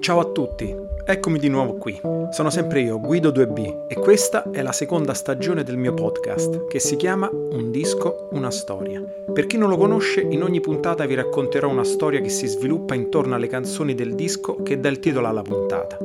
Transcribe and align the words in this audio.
Ciao 0.00 0.18
a 0.18 0.24
tutti, 0.24 0.69
eccomi 1.12 1.38
di 1.38 1.48
nuovo 1.48 1.74
qui. 1.74 2.00
Sono 2.30 2.50
sempre 2.50 2.80
io, 2.80 3.00
Guido 3.00 3.30
2B, 3.30 3.86
e 3.88 3.94
questa 3.94 4.50
è 4.50 4.62
la 4.62 4.72
seconda 4.72 5.12
stagione 5.12 5.64
del 5.64 5.76
mio 5.76 5.92
podcast, 5.92 6.66
che 6.68 6.78
si 6.78 6.96
chiama 6.96 7.28
Un 7.32 7.70
disco, 7.70 8.28
una 8.32 8.50
storia. 8.50 9.02
Per 9.32 9.46
chi 9.46 9.56
non 9.56 9.68
lo 9.68 9.76
conosce, 9.76 10.20
in 10.20 10.42
ogni 10.42 10.60
puntata 10.60 11.06
vi 11.06 11.14
racconterò 11.14 11.68
una 11.68 11.84
storia 11.84 12.20
che 12.20 12.28
si 12.28 12.46
sviluppa 12.46 12.94
intorno 12.94 13.34
alle 13.34 13.48
canzoni 13.48 13.94
del 13.94 14.14
disco 14.14 14.62
che 14.62 14.78
dà 14.78 14.88
il 14.88 15.00
titolo 15.00 15.26
alla 15.26 15.42
puntata. 15.42 15.98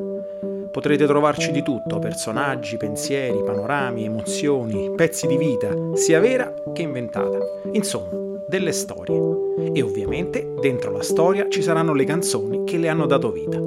Potrete 0.71 1.05
trovarci 1.05 1.51
di 1.51 1.61
tutto, 1.61 1.99
personaggi, 1.99 2.75
pensieri, 2.77 3.43
panorami, 3.43 4.05
emozioni, 4.05 4.91
pezzi 4.95 5.27
di 5.27 5.37
vita, 5.37 5.73
sia 5.93 6.19
vera 6.19 6.53
che 6.73 6.81
inventata. 6.81 7.37
Insomma, 7.71 8.09
delle 8.47 8.71
storie. 8.71 9.71
E 9.73 9.81
ovviamente 9.81 10.53
dentro 10.59 10.91
la 10.91 11.03
storia 11.03 11.47
ci 11.47 11.61
saranno 11.61 11.93
le 11.93 12.03
canzoni 12.03 12.63
che 12.65 12.77
le 12.77 12.89
hanno 12.89 13.05
dato 13.05 13.31
vita. 13.31 13.57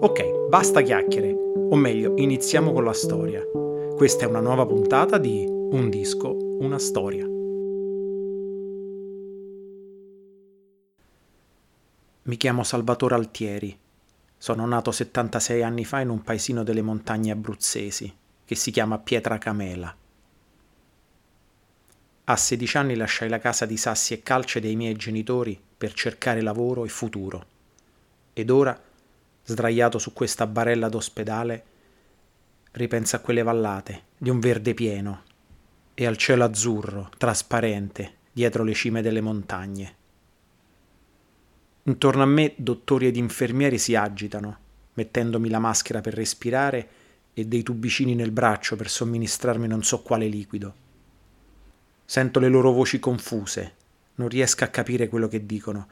Ok, 0.00 0.37
basta 0.48 0.80
chiacchiere, 0.80 1.30
o 1.30 1.76
meglio, 1.76 2.14
iniziamo 2.16 2.72
con 2.72 2.82
la 2.82 2.94
storia. 2.94 3.42
Questa 3.94 4.24
è 4.24 4.28
una 4.28 4.40
nuova 4.40 4.64
puntata 4.64 5.18
di 5.18 5.44
Un 5.46 5.90
disco, 5.90 6.34
una 6.60 6.78
storia. 6.78 7.26
Mi 12.22 12.36
chiamo 12.38 12.62
Salvatore 12.62 13.14
Altieri. 13.14 13.78
Sono 14.38 14.66
nato 14.66 14.90
76 14.90 15.62
anni 15.62 15.84
fa 15.84 16.00
in 16.00 16.08
un 16.08 16.22
paesino 16.22 16.62
delle 16.62 16.82
montagne 16.82 17.30
abruzzesi 17.30 18.14
che 18.46 18.54
si 18.54 18.70
chiama 18.70 18.98
Pietra 18.98 19.36
Camela. 19.36 19.94
A 22.24 22.36
16 22.36 22.76
anni 22.78 22.96
lasciai 22.96 23.28
la 23.28 23.38
casa 23.38 23.66
di 23.66 23.76
sassi 23.76 24.14
e 24.14 24.22
calce 24.22 24.60
dei 24.60 24.76
miei 24.76 24.96
genitori 24.96 25.60
per 25.76 25.92
cercare 25.92 26.40
lavoro 26.40 26.86
e 26.86 26.88
futuro. 26.88 27.46
Ed 28.32 28.48
ora 28.48 28.87
sdraiato 29.48 29.98
su 29.98 30.12
questa 30.12 30.46
barella 30.46 30.90
d'ospedale, 30.90 31.64
ripensa 32.72 33.16
a 33.16 33.20
quelle 33.20 33.42
vallate 33.42 34.02
di 34.18 34.28
un 34.28 34.40
verde 34.40 34.74
pieno 34.74 35.22
e 35.94 36.06
al 36.06 36.18
cielo 36.18 36.44
azzurro, 36.44 37.10
trasparente, 37.16 38.16
dietro 38.30 38.62
le 38.62 38.74
cime 38.74 39.00
delle 39.00 39.22
montagne. 39.22 39.96
Intorno 41.84 42.22
a 42.22 42.26
me 42.26 42.52
dottori 42.56 43.06
ed 43.06 43.16
infermieri 43.16 43.78
si 43.78 43.94
agitano, 43.94 44.58
mettendomi 44.92 45.48
la 45.48 45.58
maschera 45.58 46.02
per 46.02 46.12
respirare 46.12 46.88
e 47.32 47.46
dei 47.46 47.62
tubicini 47.62 48.14
nel 48.14 48.32
braccio 48.32 48.76
per 48.76 48.90
somministrarmi 48.90 49.66
non 49.66 49.82
so 49.82 50.02
quale 50.02 50.28
liquido. 50.28 50.74
Sento 52.04 52.38
le 52.38 52.48
loro 52.48 52.70
voci 52.72 52.98
confuse, 52.98 53.74
non 54.16 54.28
riesco 54.28 54.64
a 54.64 54.68
capire 54.68 55.08
quello 55.08 55.26
che 55.26 55.46
dicono, 55.46 55.88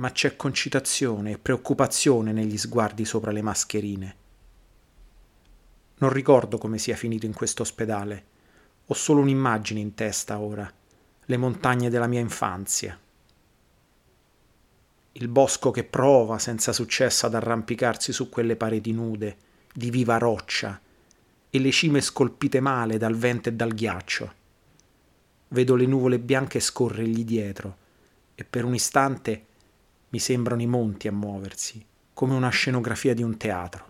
ma 0.00 0.10
c'è 0.12 0.34
concitazione 0.34 1.32
e 1.32 1.38
preoccupazione 1.38 2.32
negli 2.32 2.56
sguardi 2.56 3.04
sopra 3.04 3.32
le 3.32 3.42
mascherine. 3.42 4.16
Non 5.98 6.10
ricordo 6.10 6.56
come 6.56 6.78
sia 6.78 6.96
finito 6.96 7.26
in 7.26 7.34
questo 7.34 7.62
ospedale. 7.62 8.24
Ho 8.86 8.94
solo 8.94 9.20
un'immagine 9.20 9.78
in 9.78 9.92
testa 9.94 10.38
ora, 10.38 10.72
le 11.26 11.36
montagne 11.36 11.90
della 11.90 12.06
mia 12.06 12.20
infanzia. 12.20 12.98
Il 15.12 15.28
bosco 15.28 15.70
che 15.70 15.84
prova 15.84 16.38
senza 16.38 16.72
successo 16.72 17.26
ad 17.26 17.34
arrampicarsi 17.34 18.10
su 18.10 18.30
quelle 18.30 18.56
pareti 18.56 18.92
nude, 18.92 19.36
di 19.70 19.90
viva 19.90 20.16
roccia, 20.16 20.80
e 21.50 21.58
le 21.58 21.70
cime 21.70 22.00
scolpite 22.00 22.60
male 22.60 22.96
dal 22.96 23.16
vento 23.16 23.50
e 23.50 23.52
dal 23.52 23.74
ghiaccio. 23.74 24.32
Vedo 25.48 25.74
le 25.74 25.84
nuvole 25.84 26.18
bianche 26.18 26.58
scorrergli 26.58 27.24
dietro 27.24 27.76
e 28.34 28.44
per 28.44 28.64
un 28.64 28.74
istante 28.74 29.48
mi 30.10 30.18
sembrano 30.18 30.62
i 30.62 30.66
monti 30.66 31.08
a 31.08 31.12
muoversi, 31.12 31.84
come 32.12 32.34
una 32.34 32.50
scenografia 32.50 33.14
di 33.14 33.22
un 33.22 33.36
teatro. 33.36 33.88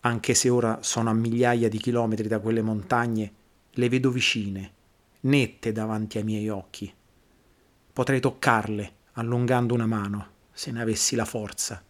Anche 0.00 0.34
se 0.34 0.48
ora 0.48 0.78
sono 0.82 1.10
a 1.10 1.14
migliaia 1.14 1.68
di 1.68 1.78
chilometri 1.78 2.28
da 2.28 2.40
quelle 2.40 2.62
montagne, 2.62 3.32
le 3.70 3.88
vedo 3.88 4.10
vicine, 4.10 4.72
nette 5.20 5.72
davanti 5.72 6.18
ai 6.18 6.24
miei 6.24 6.48
occhi. 6.48 6.92
Potrei 7.92 8.20
toccarle 8.20 8.92
allungando 9.12 9.74
una 9.74 9.86
mano, 9.86 10.30
se 10.52 10.72
ne 10.72 10.80
avessi 10.80 11.14
la 11.14 11.24
forza. 11.24 11.82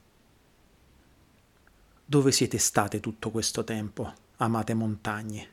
Dove 2.04 2.32
siete 2.32 2.58
state 2.58 3.00
tutto 3.00 3.30
questo 3.30 3.64
tempo, 3.64 4.12
amate 4.36 4.74
montagne? 4.74 5.51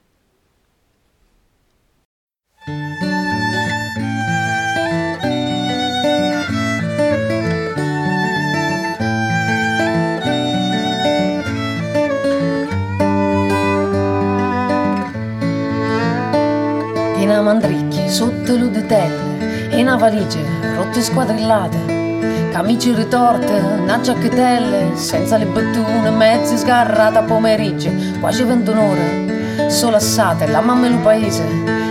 E 19.80 19.82
una 19.82 19.96
valigia 19.96 20.40
rotte 20.76 21.02
squadrillate 21.02 22.50
camicie 22.52 22.94
ritorte, 22.94 23.54
una 23.80 24.02
giacchettelle 24.02 24.98
senza 24.98 25.38
le 25.38 25.46
battune, 25.46 26.10
mezzi 26.10 26.58
sgarrata 26.58 27.24
pomeriggio 27.24 27.90
quasi 28.20 28.44
21 28.44 28.82
ore 28.82 29.70
solo 29.70 29.96
assate, 29.96 30.48
la 30.48 30.60
mamma 30.60 30.88
e 30.88 30.90
il 30.90 30.98
paese 30.98 31.44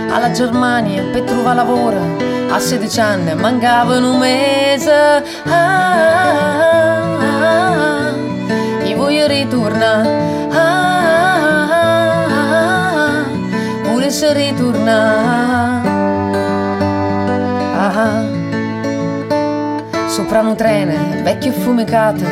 alla 0.07 0.29
Germania 0.29 1.03
per 1.11 1.23
trovare 1.23 1.55
lavoro 1.55 1.99
a 2.51 2.59
16 2.59 2.99
anni 2.99 3.33
mancava 3.33 3.97
un 3.97 4.17
mese. 4.17 4.91
Ah, 4.91 5.23
ah, 5.45 7.17
ah, 7.19 8.07
ah, 8.07 8.85
io 8.85 8.97
voglio 8.97 9.25
ritornare. 9.25 10.29
Se 14.09 14.33
ritorna 14.33 15.83
ah, 15.83 15.98
sopra 15.98 15.98
un 20.49 20.55
treno 20.55 20.93
vecchio 21.21 21.51
e 21.51 21.53
fumicato 21.53 22.23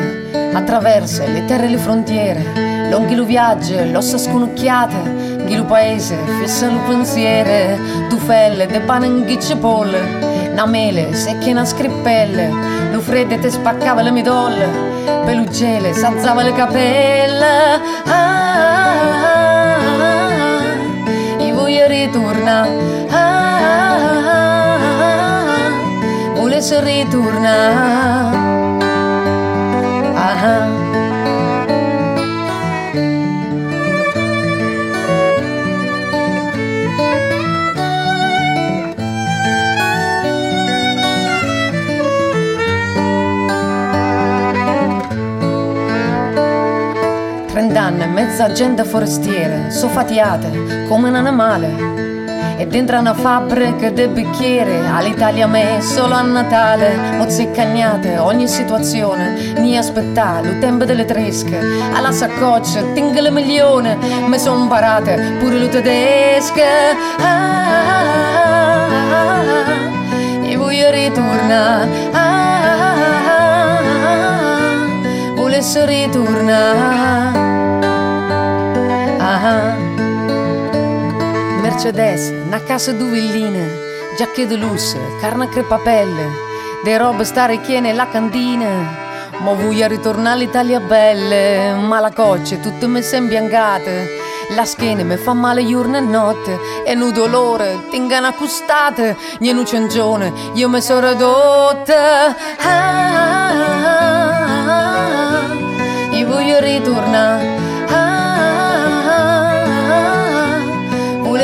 attraversa 0.53 1.25
le 1.27 1.45
terre 1.45 1.65
e 1.65 1.69
le 1.69 1.77
frontiere 1.77 2.89
lunghi 2.89 3.15
lo 3.15 3.25
viaggio 3.25 3.83
l'ossa 3.91 4.17
sconucchiate 4.17 5.43
chi 5.45 5.55
lo 5.55 5.65
paese 5.65 6.17
fissa 6.39 6.67
lo 6.67 6.79
pensiero 6.87 8.07
tu 8.07 8.17
felle 8.17 8.65
de 8.65 8.79
pane 8.81 9.07
in 9.07 9.41
cipolle 9.41 10.49
una 10.51 10.65
mele 10.65 11.13
secche 11.13 11.51
una 11.51 11.65
scrippelle 11.65 12.49
lo 12.91 13.01
freddo 13.01 13.37
te 13.37 13.49
spaccava 13.49 14.01
le 14.01 14.11
midolle 14.11 14.67
pelugele 15.25 15.93
s'alzava 15.93 16.43
le 16.43 16.53
capelle 16.53 17.45
ah, 17.45 17.79
ah, 18.05 18.13
ah 18.13 19.37
ritorna 21.87 22.61
ah, 22.61 22.96
volesse 26.57 26.83
ritornare 26.83 28.35
ah, 30.15 30.75
Trent'anni 47.47 48.01
e 48.01 48.07
mezza 48.07 48.51
gente 48.51 48.83
forestiera, 48.83 49.69
sofatiate 49.69 50.85
come 50.87 51.09
un 51.09 51.15
animale 51.15 51.96
e 52.57 52.65
dentro 52.65 52.97
una 52.99 53.13
fabbrica 53.13 53.89
di 53.89 54.07
bicchiere 54.07 54.87
all'Italia 54.87 55.45
me 55.47 55.79
solo 55.81 56.15
a 56.15 56.21
Natale. 56.21 56.95
Mozze 57.17 57.51
cagnate 57.51 58.17
ogni 58.17 58.47
situazione 58.47 59.53
ni 59.59 59.77
aspettare 59.77 60.49
il 60.49 60.59
tempo 60.59 60.83
delle 60.83 61.05
tresche. 61.05 61.59
Alla 61.93 62.11
saccoccia 62.11 62.81
tengo 62.93 63.21
le 63.21 63.29
milioni 63.29 63.95
me 64.27 64.37
son 64.39 64.67
parate 64.67 65.37
pure 65.39 65.57
le 65.57 65.69
tedesche. 65.69 66.63
Ah, 67.19 67.85
ah, 67.89 68.87
ah, 69.11 70.47
e 70.47 70.55
voglio 70.55 70.89
ritornare. 70.89 71.89
Ah, 72.11 72.47
volesse 75.35 75.85
ritornare 75.85 77.46
Mercedes, 81.77 82.33
una 82.43 82.59
casa 82.63 82.91
duvellina, 82.91 83.63
giacche 84.17 84.47
di 84.47 84.57
lusso, 84.57 84.97
carne 85.21 85.47
crepapelle, 85.47 86.27
De 86.83 86.97
robe 86.97 87.23
stare 87.23 87.61
che 87.61 87.79
nella 87.79 88.07
cantina. 88.07 88.67
Ma 89.43 89.53
voglio 89.53 89.85
ritornare 89.85 90.37
all'Italia 90.37 90.79
belle, 90.79 91.73
ma 91.73 91.99
la 91.99 92.11
coccia 92.11 92.55
è 92.55 92.59
tutta 92.59 92.87
messa 92.87 93.17
imbiancate. 93.17 94.09
La 94.55 94.65
schiena 94.65 95.03
mi 95.03 95.17
fa 95.17 95.33
male 95.33 95.63
giorno 95.67 95.97
e 95.97 96.01
notte 96.01 96.59
e 96.83 96.95
nu 96.95 97.11
dolore 97.11 97.85
tingano 97.91 98.25
accustate. 98.25 99.15
Io 99.41 99.53
non 99.53 99.67
cengione, 99.67 100.33
io 100.53 100.67
mi 100.69 100.81
sono 100.81 101.09
ridotta. 101.09 102.35
Ah, 102.57 103.49
ah, 103.49 104.31
ah, 104.65 105.53
io 106.09 106.25
voglio 106.25 106.59
ritornare. 106.59 107.66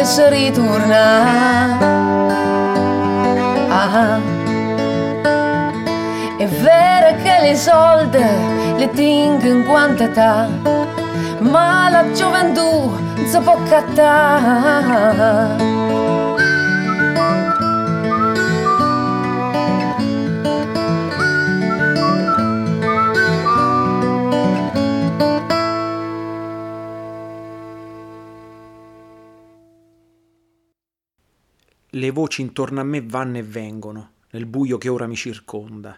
Volesse 0.03 0.29
ritornare. 0.29 1.85
Ah, 3.69 4.19
è 6.37 6.45
vero 6.45 7.15
che 7.23 7.39
le 7.41 7.55
soldi 7.55 8.19
le 8.77 8.89
tengo 8.89 9.47
in 9.47 9.65
quantità, 9.65 10.49
ma 11.39 11.89
la 11.89 12.11
gioventù 12.11 12.91
non 13.15 13.25
si 13.25 13.39
può 13.39 13.57
cattare. 13.69 14.63
Le 31.95 32.09
voci 32.09 32.41
intorno 32.41 32.79
a 32.79 32.83
me 32.83 33.03
vanno 33.03 33.37
e 33.37 33.43
vengono, 33.43 34.13
nel 34.31 34.47
buio 34.47 34.79
che 34.79 34.89
ora 34.89 35.05
mi 35.05 35.15
circonda. 35.15 35.95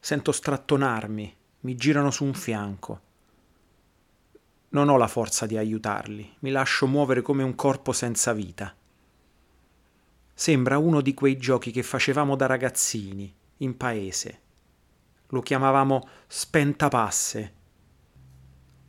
Sento 0.00 0.32
strattonarmi, 0.32 1.36
mi 1.60 1.76
girano 1.76 2.10
su 2.10 2.24
un 2.24 2.34
fianco. 2.34 3.00
Non 4.70 4.88
ho 4.88 4.96
la 4.96 5.06
forza 5.06 5.46
di 5.46 5.56
aiutarli, 5.56 6.38
mi 6.40 6.50
lascio 6.50 6.88
muovere 6.88 7.22
come 7.22 7.44
un 7.44 7.54
corpo 7.54 7.92
senza 7.92 8.32
vita. 8.32 8.74
Sembra 10.34 10.76
uno 10.76 11.02
di 11.02 11.14
quei 11.14 11.36
giochi 11.36 11.70
che 11.70 11.84
facevamo 11.84 12.34
da 12.34 12.46
ragazzini, 12.46 13.32
in 13.58 13.76
paese. 13.76 14.40
Lo 15.28 15.40
chiamavamo 15.40 16.08
spentapasse. 16.26 17.52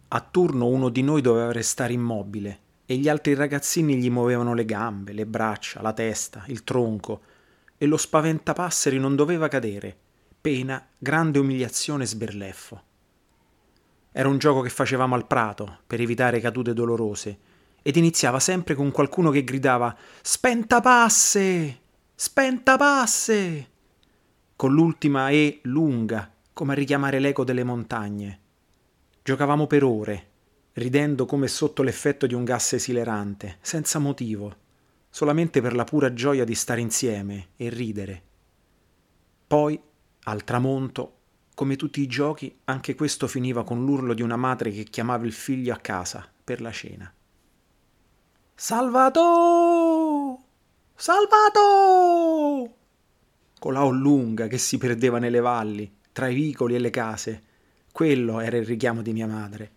A 0.08 0.20
turno 0.20 0.66
uno 0.66 0.90
di 0.90 1.04
noi 1.04 1.22
doveva 1.22 1.52
restare 1.52 1.94
immobile 1.94 2.62
e 2.86 2.96
gli 2.96 3.10
altri 3.10 3.34
ragazzini 3.34 3.96
gli 3.96 4.10
muovevano 4.10 4.54
le 4.54 4.66
gambe, 4.66 5.14
le 5.14 5.26
braccia, 5.26 5.82
la 5.82 5.94
testa, 5.94 6.44
il 6.48 6.64
tronco 6.64 7.22
e 7.78 7.86
lo 7.86 7.98
spaventapasseri 7.98 9.00
non 9.00 9.16
doveva 9.16 9.48
cadere 9.48 9.98
pena, 10.44 10.86
grande 10.98 11.40
umiliazione 11.40 12.04
e 12.04 12.08
sberleffo. 12.08 12.84
Era 14.12 14.28
un 14.28 14.38
gioco 14.40 14.60
che 14.60 14.70
facevamo 14.70 15.16
al 15.16 15.26
prato 15.26 15.80
per 15.88 16.02
evitare 16.02 16.42
cadute 16.42 16.74
dolorose 16.74 17.40
ed 17.82 17.96
iniziava 17.96 18.42
sempre 18.42 18.76
con 18.76 18.92
qualcuno 18.92 19.32
che 19.32 19.46
gridava 19.46 19.96
Spentapasse! 20.22 21.80
Spentapasse! 22.14 23.68
con 24.58 24.74
l'ultima 24.74 25.30
E 25.30 25.62
lunga, 25.64 26.30
come 26.52 26.74
a 26.74 26.76
richiamare 26.76 27.20
l'eco 27.20 27.46
delle 27.46 27.64
montagne. 27.64 28.40
Giocavamo 29.24 29.66
per 29.66 29.86
ore, 29.86 30.32
ridendo 30.74 31.26
come 31.26 31.48
sotto 31.48 31.84
l'effetto 31.84 32.26
di 32.28 32.34
un 32.34 32.44
gas 32.44 32.74
esilerante, 32.74 33.58
senza 33.62 34.00
motivo, 34.00 34.56
solamente 35.10 35.62
per 35.62 35.76
la 35.76 35.84
pura 35.84 36.14
gioia 36.14 36.44
di 36.44 36.56
stare 36.56 36.82
insieme 36.82 37.50
e 37.56 37.70
ridere. 37.70 38.22
Poi 39.46 39.80
al 40.24 40.44
tramonto, 40.44 41.18
come 41.54 41.76
tutti 41.76 42.02
i 42.02 42.08
giochi, 42.08 42.60
anche 42.66 42.96
questo 42.96 43.28
finiva 43.28 43.64
con 43.64 43.84
l'urlo 43.86 44.14
di 44.14 44.22
una 44.22 44.38
madre 44.38 44.72
che 44.72 44.86
chiamava 44.86 45.26
il 45.26 45.34
figlio 45.34 45.74
a 45.74 45.78
casa 45.78 46.28
per 46.44 46.62
la 46.62 46.72
cena. 46.72 47.14
Salvato! 48.56 50.40
Salvato! 50.96 52.76
Con 53.60 53.74
la 53.74 53.86
O 53.86 53.92
lunga 53.92 54.48
che 54.48 54.58
si 54.58 54.78
perdeva 54.78 55.20
nelle 55.20 55.40
valli, 55.40 55.92
tra 56.12 56.28
i 56.28 56.36
vicoli 56.36 56.76
e 56.76 56.80
le 56.80 56.90
case. 56.90 57.44
Quello 57.92 58.40
era 58.40 58.58
il 58.58 58.66
richiamo 58.66 59.02
di 59.02 59.14
mia 59.14 59.28
madre. 59.28 59.72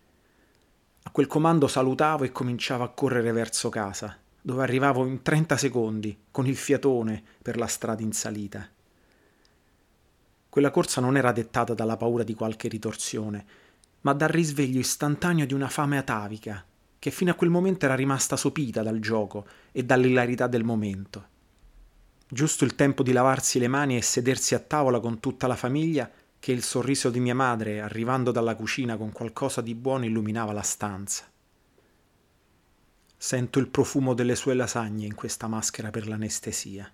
Quel 1.17 1.29
comando 1.29 1.67
salutavo 1.67 2.25
e 2.25 2.31
cominciavo 2.31 2.85
a 2.85 2.91
correre 2.91 3.33
verso 3.33 3.71
casa, 3.71 4.19
dove 4.39 4.63
arrivavo 4.63 5.07
in 5.07 5.23
30 5.23 5.57
secondi, 5.57 6.15
con 6.31 6.47
il 6.47 6.57
fiatone 6.57 7.23
per 7.41 7.57
la 7.57 7.67
strada 7.67 8.03
in 8.03 8.13
salita. 8.13 8.69
Quella 10.51 10.71
corsa 10.71 11.01
non 11.01 11.17
era 11.17 11.33
dettata 11.33 11.73
dalla 11.73 11.97
paura 11.97 12.23
di 12.23 12.35
qualche 12.35 12.69
ritorsione, 12.69 13.47
ma 14.03 14.13
dal 14.13 14.29
risveglio 14.29 14.79
istantaneo 14.79 15.47
di 15.47 15.55
una 15.55 15.71
fame 15.71 15.97
atavica, 15.97 16.63
che 16.99 17.11
fino 17.11 17.31
a 17.31 17.35
quel 17.35 17.49
momento 17.49 17.87
era 17.87 17.95
rimasta 17.95 18.37
sopita 18.37 18.83
dal 18.83 18.99
gioco 18.99 19.47
e 19.73 19.85
dall'ilarità 19.85 20.47
del 20.49 20.65
momento. 20.65 21.29
Giusto 22.29 22.67
il 22.67 22.75
tempo 22.75 23.03
di 23.03 23.13
lavarsi 23.13 23.59
le 23.59 23.69
mani 23.69 23.97
e 23.97 24.03
sedersi 24.03 24.55
a 24.55 24.59
tavola 24.59 25.01
con 25.01 25.19
tutta 25.19 25.47
la 25.47 25.57
famiglia, 25.57 26.11
che 26.39 26.53
il 26.53 26.63
sorriso 26.63 27.11
di 27.11 27.21
mia 27.21 27.35
madre, 27.35 27.81
arrivando 27.81 28.31
dalla 28.31 28.55
cucina 28.55 28.97
con 28.97 29.13
qualcosa 29.13 29.61
di 29.61 29.75
buono, 29.75 30.05
illuminava 30.05 30.53
la 30.53 30.63
stanza. 30.63 31.31
Sento 33.17 33.59
il 33.59 33.69
profumo 33.69 34.15
delle 34.15 34.37
sue 34.37 34.55
lasagne 34.55 35.07
in 35.07 35.15
questa 35.15 35.49
maschera 35.49 35.91
per 35.91 36.07
l'anestesia. 36.07 36.93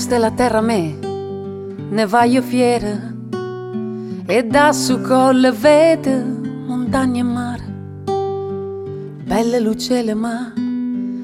Questa 0.00 0.16
è 0.16 0.18
la 0.18 0.30
terra 0.30 0.62
me, 0.62 0.96
ne 1.90 2.06
vaio 2.06 2.40
fiera, 2.40 3.12
e 4.24 4.44
da 4.44 4.72
su 4.72 5.02
colle 5.02 5.52
vede 5.52 6.24
montagna 6.66 7.20
e 7.20 7.22
mare, 7.22 7.64
belle 9.26 9.60
lucele 9.60 10.14
ma 10.14 10.54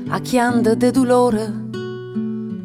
a 0.09 0.19
chianda 0.19 0.75
de 0.75 0.91
dolore, 0.91 1.51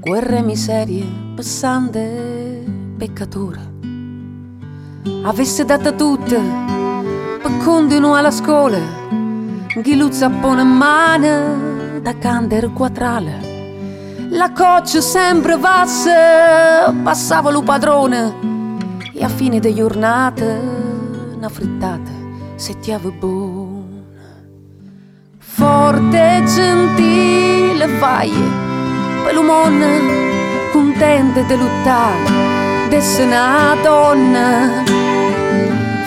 guerre 0.02 0.40
e 0.40 0.42
miserie, 0.42 1.06
passante 1.34 2.66
peccature. 2.98 3.72
Avesse 5.22 5.64
data 5.64 5.94
tutte 5.94 6.38
per 7.42 7.58
continuare 7.64 8.24
la 8.24 8.32
scuola, 8.32 8.80
chi 9.82 9.96
luzza 9.96 10.30
pone 10.30 10.64
mano 10.64 12.00
da 12.02 12.18
candere 12.18 12.68
quatrale 12.68 13.51
la 14.32 14.52
coccia 14.52 15.02
sempre 15.02 15.58
passa, 15.58 16.94
passava 17.04 17.52
lo 17.52 17.62
padrone 17.62 18.34
e 19.14 19.24
a 19.24 19.28
fine 19.28 19.60
di 19.60 19.74
giornata 19.74 20.46
una 21.36 21.50
frittata 21.50 22.12
settiava 22.56 23.10
buona. 23.10 23.80
Forte 25.38 26.18
e 26.18 26.44
gentile 26.46 27.88
vai, 28.00 28.32
per 29.24 29.34
l'umone 29.34 30.00
contenta 30.72 31.42
di 31.42 31.58
lottare, 31.58 32.88
di 32.88 32.96
essere 32.96 33.26
una 33.26 33.76
donna. 33.84 34.84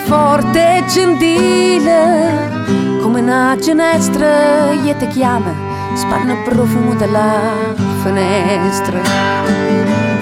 Forte 0.05 0.77
e 0.77 0.85
gentile, 0.87 2.99
come 3.01 3.21
una 3.21 3.55
ginestra, 3.59 4.71
e 4.71 4.95
ti 4.97 5.07
chiama, 5.07 5.53
spanna 5.93 6.33
il 6.33 6.43
profumo 6.43 6.95
della 6.95 7.94
finestra. 8.05 9.01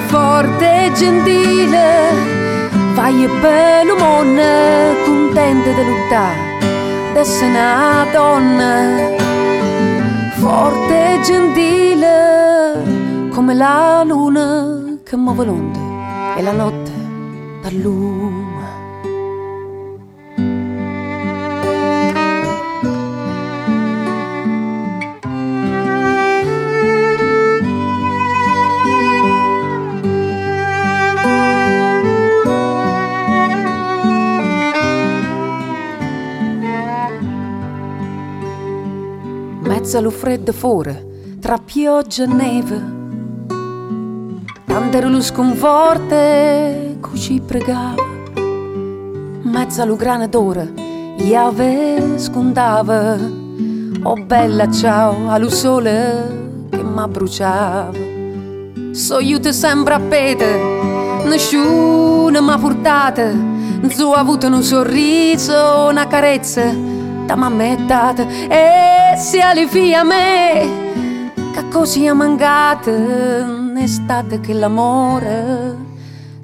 Forte 0.08 0.86
e 0.86 0.92
gentile, 0.94 2.12
vai 2.94 3.26
e 3.26 3.28
bello 3.42 3.98
monna, 3.98 4.94
contenta 5.04 5.72
di 5.72 5.84
lottare, 5.90 6.40
d'essere 7.14 7.50
una 7.50 8.06
donna. 8.14 8.72
Forte 10.36 11.14
e 11.14 11.22
gentile, 11.24 13.30
come 13.32 13.54
la 13.54 14.04
luna 14.06 15.00
che 15.04 15.18
muove 15.18 15.46
l'onde 15.46 15.80
e 16.38 16.42
la 16.42 16.54
notte 16.54 16.92
dal 17.62 17.74
lume. 17.74 18.43
Mezzo 39.94 39.98
allo 39.98 40.10
freddo 40.10 40.54
fuori, 40.54 41.38
tra 41.40 41.60
pioggia 41.64 42.24
e 42.24 42.28
neve. 42.28 42.82
Tanto 44.66 44.98
era 44.98 45.08
lo 45.08 45.22
sconforte, 45.22 46.98
così 47.00 47.40
pregava, 47.46 48.02
mezzo 49.44 49.84
allo 49.84 49.96
grana 49.96 50.26
d'ora, 50.26 50.68
Iave 51.18 52.18
scontava, 52.18 53.18
oh 54.02 54.16
bella 54.26 54.72
ciao, 54.72 55.30
allo 55.30 55.50
sole 55.52 56.68
che 56.72 56.82
mi 56.82 57.08
bruciava. 57.08 57.92
So 58.94 59.20
io 59.20 59.40
ti 59.40 59.54
sempre 59.54 59.94
a 59.94 60.00
pete, 60.00 60.60
nessuno 61.26 62.42
mi 62.42 62.50
ha 62.50 62.58
portato, 62.58 63.22
non 63.32 63.92
ho 64.02 64.14
avuto 64.14 64.48
un 64.48 64.64
sorriso, 64.64 65.88
una 65.92 66.08
carezza 66.08 66.64
da 67.26 67.36
mammettata 67.36 68.26
e 68.50 69.03
se 69.03 69.03
alivia 69.42 70.00
a 70.00 70.04
me 70.04 70.92
che 71.54 71.68
così 71.70 72.06
è 72.06 72.14
mancata 72.14 72.92
un'estate 72.92 74.40
che 74.40 74.54
l'amore 74.54 75.76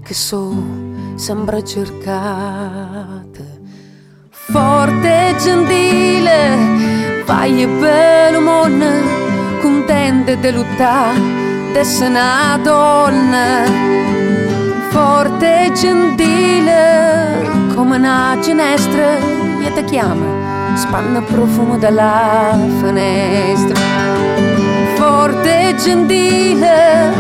che 0.03 0.13
so 0.13 0.53
sembra 1.15 1.63
cercata 1.63 3.43
forte 4.31 5.29
e 5.29 5.35
gentile 5.38 7.23
vai 7.25 7.63
e 7.63 7.67
bello 7.67 8.41
mon 8.41 8.83
contente 9.61 10.39
di 10.39 10.51
lottare 10.51 11.47
d'essere 11.73 12.09
una 12.09 12.59
donna. 12.61 13.63
Forte 14.89 15.65
e 15.65 15.71
gentile 15.73 17.47
come 17.75 17.97
una 17.97 18.38
ginestra 18.41 19.17
e 19.17 19.71
ti 19.73 19.83
chiama 19.83 20.38
spanna 20.79 21.21
profumo 21.21 21.77
dalla 21.77 22.57
finestra. 22.79 23.75
Forte 24.95 25.69
e 25.69 25.75
gentile, 25.75 27.12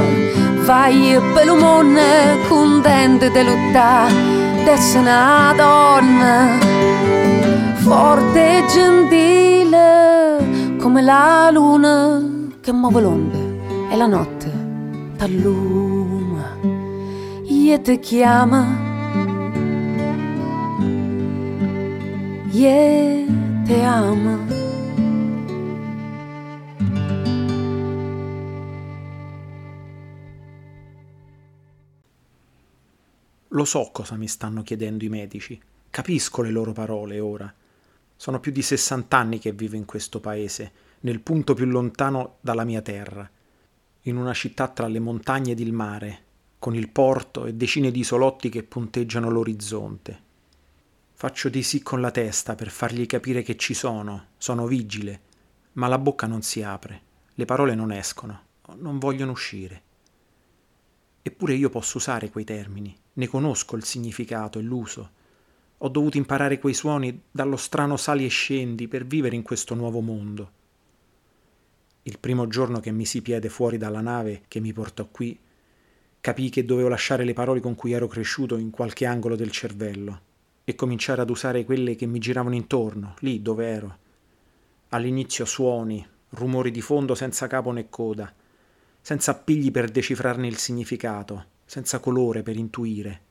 vai 0.63 1.19
per 1.33 1.53
mondo 1.53 1.99
contente 2.47 3.29
di 3.29 3.43
lottare, 3.43 4.13
d'essere 4.63 5.01
una 5.01 5.53
donna. 5.57 6.57
Forte 7.75 8.57
e 8.57 8.65
gentile, 8.67 10.77
come 10.79 11.01
la 11.01 11.49
luna 11.51 12.23
che 12.61 12.71
muove 12.71 13.01
l'onde 13.01 13.59
e 13.91 13.97
la 13.97 14.07
notte 14.07 14.51
t'alluma. 15.17 16.55
Io 17.43 17.81
ti 17.81 17.99
chiama. 17.99 18.87
Yeah 22.51 23.38
te 23.69 23.83
ama. 23.83 24.47
Lo 33.49 33.65
so 33.65 33.89
cosa 33.91 34.15
mi 34.15 34.27
stanno 34.27 34.63
chiedendo 34.63 35.05
i 35.05 35.09
medici. 35.09 35.61
Capisco 35.91 36.41
le 36.41 36.49
loro 36.49 36.71
parole 36.71 37.19
ora. 37.19 37.53
Sono 38.15 38.39
più 38.39 38.51
di 38.51 38.63
60 38.63 39.15
anni 39.15 39.37
che 39.37 39.51
vivo 39.51 39.75
in 39.75 39.85
questo 39.85 40.19
paese, 40.19 40.71
nel 41.01 41.19
punto 41.19 41.53
più 41.53 41.65
lontano 41.65 42.37
dalla 42.41 42.63
mia 42.63 42.81
terra, 42.81 43.29
in 44.03 44.17
una 44.17 44.33
città 44.33 44.67
tra 44.69 44.87
le 44.87 44.99
montagne 44.99 45.51
ed 45.51 45.59
il 45.59 45.73
mare, 45.73 46.23
con 46.57 46.73
il 46.73 46.89
porto 46.89 47.45
e 47.45 47.53
decine 47.53 47.91
di 47.91 47.99
isolotti 47.99 48.49
che 48.49 48.63
punteggiano 48.63 49.29
l'orizzonte. 49.29 50.28
Faccio 51.21 51.49
di 51.49 51.63
sì 51.63 51.83
con 51.83 51.99
la 51.99 52.11
testa 52.11 52.55
per 52.55 52.69
fargli 52.69 53.05
capire 53.05 53.41
che 53.41 53.57
ci 53.57 53.73
sono, 53.73 54.27
sono 54.37 54.65
vigile, 54.67 55.19
ma 55.73 55.89
la 55.89 55.97
bocca 55.97 56.27
non 56.27 56.41
si 56.43 56.63
apre, 56.63 57.01
le 57.33 57.43
parole 57.43 57.75
non 57.75 57.91
escono, 57.91 58.43
non 58.77 58.99
vogliono 58.99 59.31
uscire. 59.31 59.81
Eppure 61.21 61.55
io 61.55 61.69
posso 61.69 61.97
usare 61.97 62.29
quei 62.29 62.45
termini, 62.45 62.95
ne 63.15 63.27
conosco 63.27 63.75
il 63.75 63.83
significato 63.83 64.59
e 64.59 64.61
l'uso. 64.61 65.11
Ho 65.79 65.89
dovuto 65.89 66.15
imparare 66.15 66.57
quei 66.57 66.73
suoni 66.73 67.23
dallo 67.29 67.57
strano 67.57 67.97
sali 67.97 68.23
e 68.23 68.29
scendi 68.29 68.87
per 68.87 69.05
vivere 69.05 69.35
in 69.35 69.43
questo 69.43 69.75
nuovo 69.75 69.99
mondo. 69.99 70.51
Il 72.03 72.17
primo 72.17 72.47
giorno 72.47 72.79
che 72.79 72.91
misi 72.91 73.21
piede 73.21 73.49
fuori 73.49 73.77
dalla 73.77 73.99
nave 73.99 74.43
che 74.47 74.61
mi 74.61 74.71
portò 74.71 75.05
qui, 75.05 75.37
capii 76.21 76.49
che 76.49 76.63
dovevo 76.63 76.87
lasciare 76.87 77.25
le 77.25 77.33
parole 77.33 77.59
con 77.59 77.75
cui 77.75 77.91
ero 77.91 78.07
cresciuto 78.07 78.55
in 78.55 78.69
qualche 78.69 79.05
angolo 79.05 79.35
del 79.35 79.51
cervello 79.51 80.27
e 80.69 80.75
cominciare 80.75 81.21
ad 81.21 81.31
usare 81.31 81.65
quelle 81.65 81.95
che 81.95 82.05
mi 82.05 82.19
giravano 82.19 82.53
intorno, 82.53 83.15
lì 83.21 83.41
dove 83.41 83.65
ero. 83.65 83.97
All'inizio 84.89 85.43
suoni, 85.43 86.05
rumori 86.29 86.69
di 86.69 86.81
fondo 86.81 87.15
senza 87.15 87.47
capo 87.47 87.71
né 87.71 87.89
coda, 87.89 88.31
senza 89.01 89.31
appigli 89.31 89.71
per 89.71 89.89
decifrarne 89.89 90.45
il 90.45 90.57
significato, 90.57 91.45
senza 91.65 91.97
colore 91.97 92.43
per 92.43 92.55
intuire. 92.55 93.21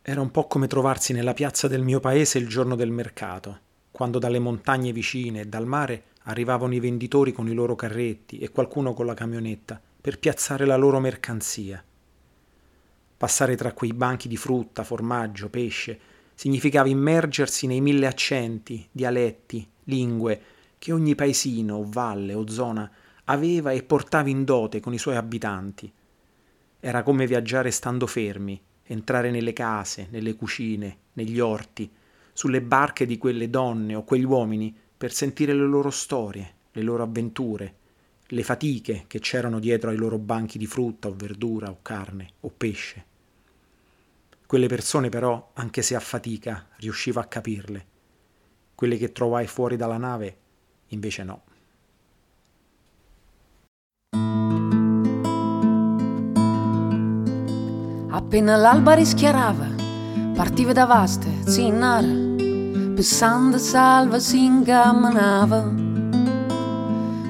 Era 0.00 0.20
un 0.20 0.30
po' 0.30 0.46
come 0.46 0.68
trovarsi 0.68 1.12
nella 1.12 1.34
piazza 1.34 1.66
del 1.66 1.82
mio 1.82 1.98
paese 1.98 2.38
il 2.38 2.46
giorno 2.46 2.76
del 2.76 2.92
mercato, 2.92 3.58
quando 3.90 4.20
dalle 4.20 4.38
montagne 4.38 4.92
vicine 4.92 5.40
e 5.40 5.46
dal 5.46 5.66
mare 5.66 6.04
arrivavano 6.26 6.74
i 6.74 6.78
venditori 6.78 7.32
con 7.32 7.48
i 7.48 7.52
loro 7.52 7.74
carretti 7.74 8.38
e 8.38 8.50
qualcuno 8.50 8.94
con 8.94 9.06
la 9.06 9.14
camionetta 9.14 9.80
per 10.00 10.20
piazzare 10.20 10.66
la 10.66 10.76
loro 10.76 11.00
mercanzia. 11.00 11.82
Passare 13.16 13.56
tra 13.56 13.72
quei 13.72 13.92
banchi 13.92 14.28
di 14.28 14.36
frutta, 14.36 14.84
formaggio, 14.84 15.48
pesce, 15.48 15.98
significava 16.34 16.88
immergersi 16.88 17.66
nei 17.66 17.80
mille 17.80 18.06
accenti, 18.06 18.86
dialetti, 18.92 19.66
lingue 19.84 20.42
che 20.78 20.92
ogni 20.92 21.14
paesino 21.14 21.76
o 21.76 21.86
valle 21.88 22.34
o 22.34 22.46
zona 22.48 22.90
aveva 23.24 23.72
e 23.72 23.82
portava 23.82 24.28
in 24.28 24.44
dote 24.44 24.80
con 24.80 24.92
i 24.92 24.98
suoi 24.98 25.16
abitanti. 25.16 25.90
Era 26.78 27.02
come 27.02 27.26
viaggiare 27.26 27.70
stando 27.70 28.06
fermi, 28.06 28.60
entrare 28.84 29.30
nelle 29.30 29.52
case, 29.52 30.08
nelle 30.10 30.36
cucine, 30.36 30.98
negli 31.14 31.40
orti, 31.40 31.90
sulle 32.32 32.60
barche 32.60 33.06
di 33.06 33.16
quelle 33.16 33.48
donne 33.48 33.94
o 33.94 34.04
quegli 34.04 34.24
uomini 34.24 34.76
per 34.96 35.12
sentire 35.12 35.54
le 35.54 35.64
loro 35.64 35.90
storie, 35.90 36.54
le 36.72 36.82
loro 36.82 37.02
avventure, 37.02 37.74
le 38.28 38.42
fatiche 38.42 39.04
che 39.06 39.20
c'erano 39.20 39.58
dietro 39.58 39.90
ai 39.90 39.96
loro 39.96 40.18
banchi 40.18 40.58
di 40.58 40.66
frutta 40.66 41.08
o 41.08 41.14
verdura 41.14 41.70
o 41.70 41.78
carne 41.82 42.30
o 42.40 42.52
pesce. 42.56 43.04
Quelle 44.46 44.68
persone 44.68 45.08
però, 45.08 45.50
anche 45.54 45.82
se 45.82 45.94
a 45.94 46.00
fatica, 46.00 46.66
riuscivo 46.76 47.20
a 47.20 47.24
capirle. 47.24 47.86
Quelle 48.74 48.96
che 48.96 49.12
trovai 49.12 49.46
fuori 49.46 49.76
dalla 49.76 49.96
nave, 49.96 50.36
invece 50.88 51.24
no. 51.24 51.42
Appena 58.10 58.56
l'alba 58.56 58.94
rischiarava, 58.94 59.68
partiva 60.34 60.72
da 60.72 60.84
vaste, 60.84 61.28
zinnare, 61.48 62.26
Passando 62.96 63.58
salva 63.58 64.18
si 64.18 64.42
incamminava. 64.42 65.85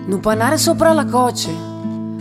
Nu 0.06 0.20
panare 0.20 0.56
sopra 0.56 0.92
la 0.92 1.04
coce, 1.04 1.50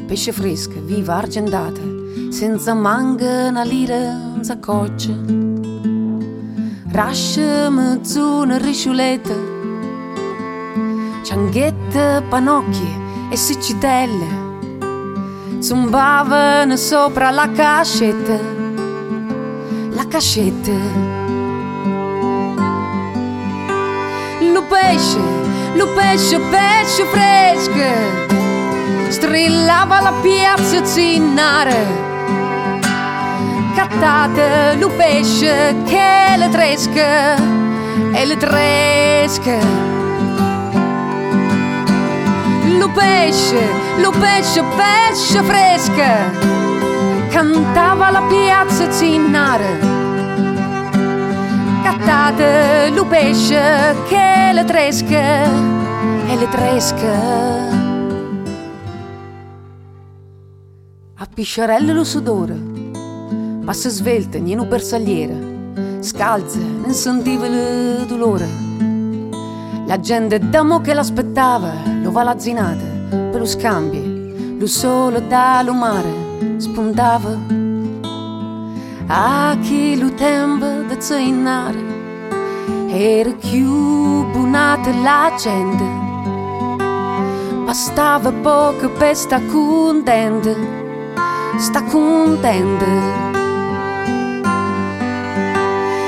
pesce 0.08 0.32
fresco, 0.32 0.74
viva 0.84 1.16
argentate, 1.16 2.32
senza 2.32 2.74
manca 2.74 3.48
una 3.50 3.64
lira 3.64 3.96
in 4.36 4.44
saccoccia. 4.44 5.14
Rascia, 6.92 7.70
mezzuna, 7.70 8.58
risciuletta, 8.58 9.36
cianghette, 11.22 12.24
panocchie 12.28 13.04
e 13.30 13.38
siccitelle 13.38 14.44
zumbavano 15.60 16.76
sopra 16.76 17.32
la 17.32 17.50
cascetta, 17.52 18.40
la 19.92 20.08
cascetta. 20.08 20.72
Lo 24.54 24.64
pesce, 24.64 25.45
lo 25.76 25.88
pesce, 25.90 26.40
pesce 26.40 27.06
fresco, 27.06 29.10
strillava 29.10 30.02
la 30.02 30.14
piazza 30.22 30.84
zinnare. 30.84 32.04
Cattate 33.76 34.76
lo 34.80 34.90
pesce 34.90 35.76
che 35.86 36.36
le 36.38 36.50
tresche 36.50 37.36
e 38.14 38.26
le 38.26 38.38
tresche. 38.38 39.60
Lo 42.78 42.90
pesce, 42.90 43.68
lo 43.98 44.12
pesce, 44.12 44.64
pesce 44.76 45.42
fresca, 45.44 46.32
cantava 47.30 48.12
la 48.12 48.22
piazza 48.24 48.92
zinnare 48.92 50.05
cattate 51.98 52.90
lo 52.94 53.06
pesce 53.06 53.96
che 54.08 54.52
le 54.54 54.66
tresche 54.66 55.44
e 56.28 56.36
le 56.36 56.50
tresche 56.50 57.08
a 61.16 61.28
pisciarelle 61.34 61.94
lo 61.94 62.04
sudore 62.04 62.60
passa 63.64 63.90
svelte 63.90 64.38
in 64.38 64.60
un 64.60 64.68
bersagliere 64.68 66.02
scalze 66.02 66.60
non 66.60 66.94
sentiva 66.94 67.46
il 67.46 68.06
dolore 68.06 68.48
la 69.88 70.00
gente 70.00 70.38
d'amo 70.40 70.82
che 70.82 70.94
l'aspettava 70.94 71.72
lo 72.02 72.12
valazzinate 72.12 72.94
per 73.10 73.40
lo 73.40 73.46
scambio, 73.46 74.02
lo 74.58 74.66
sole 74.66 75.28
dallo 75.28 75.74
mare 75.74 76.58
spuntava. 76.58 77.38
A 79.08 79.56
chi 79.62 79.96
lo 79.96 80.12
tempo 80.16 80.85
zainare 81.00 81.96
era 82.98 83.32
più 83.32 84.24
bunata 84.32 84.90
la 85.04 85.34
gente. 85.38 85.84
Bastava 87.66 88.32
poco 88.32 88.90
per 88.90 89.16
sta 89.16 89.42
contenta, 89.52 90.54
sta 91.58 91.84
contenta. 91.84 92.86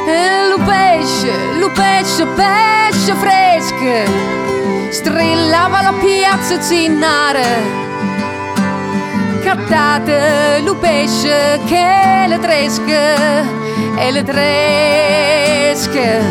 E 0.06 0.48
lo 0.48 0.58
pesce, 0.64 1.32
lo 1.60 1.70
pesce, 1.72 2.26
pesce 2.26 3.14
fresco, 3.16 4.12
strillava 4.92 5.82
la 5.82 5.94
piazza 6.00 6.62
zinnare. 6.62 7.86
Cattate 9.44 10.62
lo 10.64 10.76
pesce 10.76 11.60
che 11.66 12.26
le 12.28 12.40
tresche 12.40 13.67
e 13.98 14.12
le 14.12 14.24
tresche. 14.24 16.22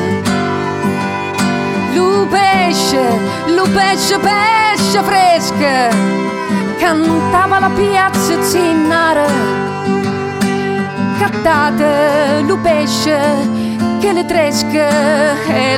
Lo 1.95 2.27
pesce, 2.29 3.19
lo 3.55 3.63
pesce, 3.65 4.19
pesce 4.19 5.03
fresca, 5.03 5.89
cantava 6.79 7.59
la 7.59 7.71
piazza 7.71 8.43
zinnare. 8.43 9.27
Cattate 11.19 12.43
lo 12.47 12.59
pesce 12.59 13.19
che 14.01 14.13
le 14.13 14.25
tresche 14.27 14.89
e 15.49 15.77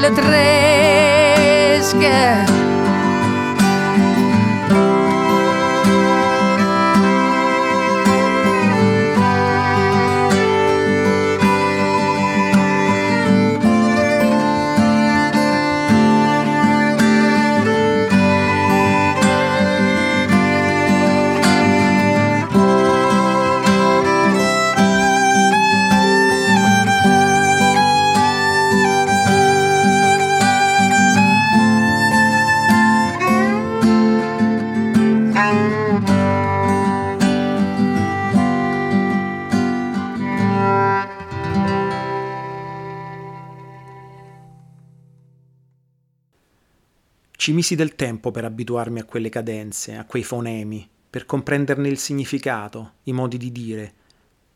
Ci 47.48 47.54
misi 47.54 47.74
del 47.76 47.94
tempo 47.94 48.30
per 48.30 48.44
abituarmi 48.44 49.00
a 49.00 49.04
quelle 49.04 49.30
cadenze, 49.30 49.96
a 49.96 50.04
quei 50.04 50.22
fonemi, 50.22 50.86
per 51.08 51.24
comprenderne 51.24 51.88
il 51.88 51.96
significato, 51.96 52.96
i 53.04 53.14
modi 53.14 53.38
di 53.38 53.50
dire, 53.50 53.92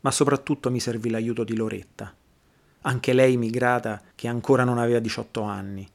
ma 0.01 0.11
soprattutto 0.11 0.69
mi 0.69 0.79
servì 0.79 1.09
l'aiuto 1.09 1.43
di 1.43 1.55
Loretta, 1.55 2.13
anche 2.81 3.13
lei 3.13 3.35
migrata 3.35 3.99
che 4.13 4.27
ancora 4.27 4.63
non 4.63 4.77
aveva 4.77 4.99
18 4.99 5.41
anni. 5.41 5.89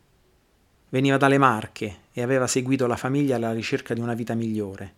Veniva 0.89 1.17
dalle 1.19 1.39
Marche 1.39 1.99
e 2.13 2.21
aveva 2.21 2.49
seguito 2.49 2.89
la 2.89 2.97
famiglia 2.97 3.37
alla 3.37 3.53
ricerca 3.53 3.95
di 3.95 4.01
una 4.01 4.15
vita 4.15 4.35
migliore. 4.35 4.95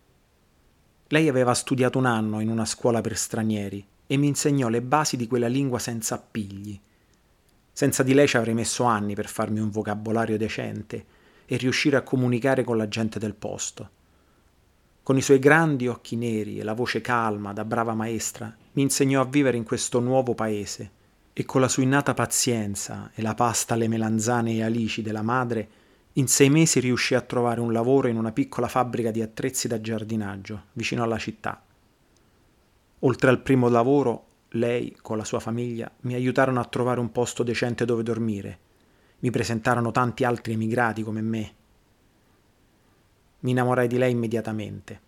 Lei 1.09 1.29
aveva 1.29 1.53
studiato 1.53 1.99
un 1.99 2.07
anno 2.07 2.39
in 2.39 2.49
una 2.49 2.65
scuola 2.65 3.01
per 3.01 3.15
stranieri 3.15 3.85
e 4.07 4.17
mi 4.17 4.25
insegnò 4.25 4.69
le 4.69 4.81
basi 4.81 5.17
di 5.17 5.27
quella 5.27 5.47
lingua 5.47 5.77
senza 5.77 6.15
appigli. 6.15 6.79
Senza 7.71 8.01
di 8.01 8.15
lei 8.15 8.27
ci 8.27 8.37
avrei 8.37 8.55
messo 8.55 8.85
anni 8.85 9.13
per 9.13 9.27
farmi 9.27 9.59
un 9.59 9.69
vocabolario 9.69 10.35
decente 10.39 11.19
e 11.51 11.57
riuscire 11.57 11.97
a 11.97 12.01
comunicare 12.01 12.63
con 12.63 12.77
la 12.77 12.87
gente 12.87 13.19
del 13.19 13.35
posto. 13.35 13.89
Con 15.03 15.17
i 15.17 15.21
suoi 15.21 15.37
grandi 15.37 15.85
occhi 15.89 16.15
neri 16.15 16.57
e 16.57 16.63
la 16.63 16.71
voce 16.71 17.01
calma 17.01 17.51
da 17.51 17.65
brava 17.65 17.93
maestra, 17.93 18.55
mi 18.71 18.83
insegnò 18.83 19.19
a 19.19 19.25
vivere 19.25 19.57
in 19.57 19.65
questo 19.65 19.99
nuovo 19.99 20.33
paese 20.33 20.91
e 21.33 21.43
con 21.43 21.59
la 21.59 21.67
sua 21.67 21.83
innata 21.83 22.13
pazienza 22.13 23.11
e 23.13 23.21
la 23.21 23.33
pasta 23.33 23.73
alle 23.73 23.89
melanzane 23.89 24.53
e 24.53 24.63
alici 24.63 25.01
della 25.01 25.23
madre, 25.23 25.69
in 26.13 26.29
sei 26.29 26.49
mesi 26.49 26.79
riuscì 26.79 27.15
a 27.15 27.21
trovare 27.21 27.59
un 27.59 27.73
lavoro 27.73 28.07
in 28.07 28.15
una 28.15 28.31
piccola 28.31 28.69
fabbrica 28.69 29.11
di 29.11 29.21
attrezzi 29.21 29.67
da 29.67 29.81
giardinaggio, 29.81 30.67
vicino 30.71 31.03
alla 31.03 31.17
città. 31.17 31.61
Oltre 32.99 33.29
al 33.29 33.41
primo 33.41 33.67
lavoro, 33.67 34.25
lei, 34.51 34.95
con 35.01 35.17
la 35.17 35.25
sua 35.25 35.41
famiglia, 35.41 35.91
mi 36.03 36.13
aiutarono 36.13 36.61
a 36.61 36.65
trovare 36.65 37.01
un 37.01 37.11
posto 37.11 37.43
decente 37.43 37.83
dove 37.83 38.03
dormire 38.03 38.59
mi 39.21 39.29
presentarono 39.29 39.91
tanti 39.91 40.23
altri 40.23 40.53
emigrati 40.53 41.03
come 41.03 41.21
me. 41.21 41.53
Mi 43.39 43.51
innamorai 43.51 43.87
di 43.87 43.97
lei 43.97 44.11
immediatamente, 44.11 44.99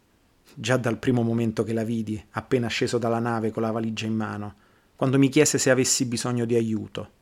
già 0.53 0.77
dal 0.77 0.97
primo 0.97 1.21
momento 1.21 1.63
che 1.63 1.73
la 1.73 1.83
vidi, 1.83 2.23
appena 2.31 2.67
sceso 2.67 2.97
dalla 2.97 3.19
nave 3.19 3.51
con 3.51 3.63
la 3.63 3.71
valigia 3.71 4.05
in 4.05 4.15
mano, 4.15 4.55
quando 4.95 5.17
mi 5.17 5.29
chiese 5.29 5.57
se 5.57 5.69
avessi 5.69 6.05
bisogno 6.05 6.45
di 6.45 6.55
aiuto. 6.55 7.21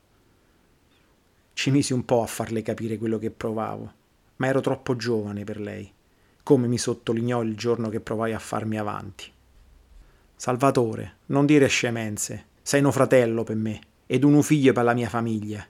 Ci 1.53 1.71
misi 1.71 1.93
un 1.93 2.03
po' 2.03 2.23
a 2.23 2.27
farle 2.27 2.61
capire 2.61 2.97
quello 2.97 3.17
che 3.17 3.31
provavo, 3.31 3.93
ma 4.37 4.47
ero 4.47 4.59
troppo 4.59 4.95
giovane 4.95 5.43
per 5.43 5.59
lei, 5.59 5.91
come 6.43 6.67
mi 6.67 6.77
sottolineò 6.77 7.41
il 7.41 7.55
giorno 7.55 7.89
che 7.89 8.01
provai 8.01 8.33
a 8.33 8.39
farmi 8.39 8.77
avanti. 8.77 9.31
Salvatore, 10.35 11.17
non 11.27 11.45
dire 11.45 11.67
scemenze, 11.67 12.47
sei 12.61 12.81
uno 12.81 12.91
fratello 12.91 13.43
per 13.43 13.55
me 13.55 13.79
ed 14.05 14.23
uno 14.23 14.41
figlio 14.41 14.73
per 14.73 14.83
la 14.83 14.93
mia 14.93 15.07
famiglia 15.07 15.65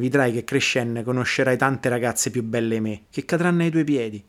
Vedrai 0.00 0.32
che 0.32 0.44
crescendo 0.44 1.02
conoscerai 1.02 1.58
tante 1.58 1.90
ragazze 1.90 2.30
più 2.30 2.42
belle 2.42 2.76
di 2.76 2.80
me, 2.80 3.02
che 3.10 3.26
cadranno 3.26 3.64
ai 3.64 3.70
tuoi 3.70 3.84
piedi. 3.84 4.24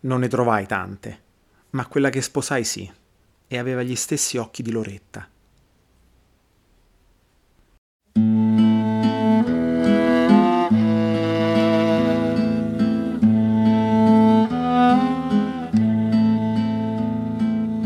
Non 0.00 0.18
ne 0.18 0.26
trovai 0.26 0.66
tante, 0.66 1.20
ma 1.70 1.86
quella 1.86 2.10
che 2.10 2.20
sposai 2.20 2.64
sì, 2.64 2.90
e 3.46 3.58
aveva 3.58 3.84
gli 3.84 3.94
stessi 3.94 4.38
occhi 4.38 4.64
di 4.64 4.72
Loretta. 4.72 5.28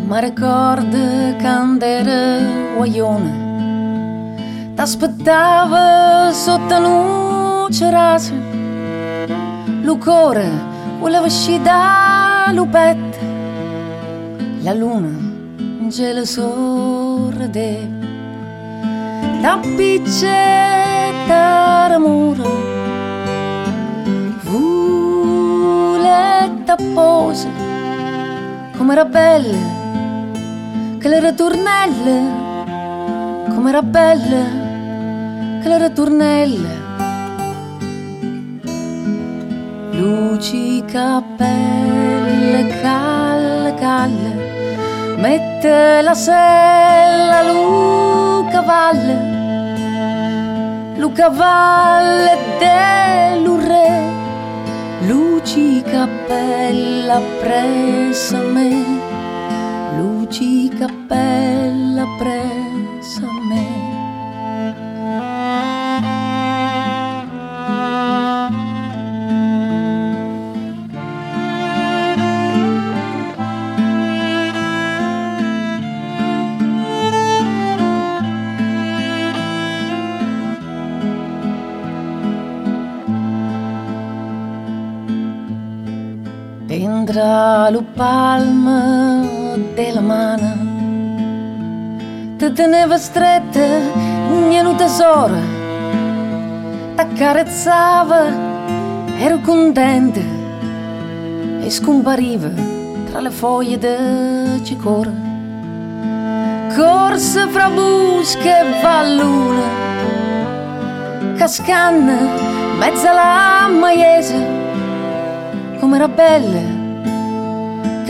Ma 0.06 0.18
ricordo 0.18 1.36
quando 1.40 1.84
ero 1.84 2.74
guaglione 2.76 3.48
T'aspettava 4.80 6.09
sotto 6.32 6.78
luce 6.78 7.90
rasa. 7.90 8.32
Lo 9.82 9.96
cuore 9.96 10.48
voleva 10.98 11.26
uscire 11.26 11.62
dallo 11.62 12.66
petto 12.66 13.18
La 14.62 14.74
luna 14.74 15.08
gela 15.88 16.24
sorride. 16.24 17.98
Da 19.40 19.58
piccetta 19.74 20.18
d'amore 21.88 22.42
Vuletta 24.42 26.76
posa 26.94 27.48
Come 28.76 28.92
era 28.92 29.06
Che 30.98 31.08
le 31.08 31.20
ritornelle 31.20 32.22
Come 33.48 33.70
era 33.70 33.82
che 35.70 35.78
le 35.78 35.78
ritornelle 35.86 36.68
luci 39.92 40.82
cappelle 40.84 42.66
calle 42.82 43.74
calle 43.74 44.32
mette 45.18 46.02
la 46.02 46.14
sella 46.14 47.42
lu 47.42 48.48
cavalle 48.50 49.16
lu 50.96 51.12
cavalle 51.12 52.36
dello 52.58 53.56
re 53.56 54.18
luci 55.06 55.82
cappella 55.82 57.20
presso 57.40 58.36
me. 58.52 59.08
Luci 59.98 60.68
cappella 60.68 62.04
presso 62.18 63.26
me 63.48 63.79
tra 87.70 87.78
le 87.78 87.84
palme 87.94 89.72
della 89.74 90.00
mano 90.00 90.68
ti 92.36 92.52
teneva 92.52 92.96
stretta, 92.98 93.64
un 94.30 94.74
tesoro, 94.76 95.36
t'accarezzava, 96.96 98.22
ero 99.18 99.38
contenta 99.40 100.20
e 101.60 101.70
scompariva 101.70 102.50
tra 103.10 103.20
le 103.20 103.30
foglie 103.30 103.78
di 103.78 104.64
cicore. 104.64 105.28
Corse 106.74 107.46
fra 107.48 107.68
busche 107.68 108.48
e 108.48 108.80
vallune, 108.82 109.62
cascanne, 111.36 112.18
mezzo 112.78 113.06
alla 113.06 113.68
maiese, 113.68 114.46
come 115.78 115.96
era 115.96 116.08
bella, 116.08 116.79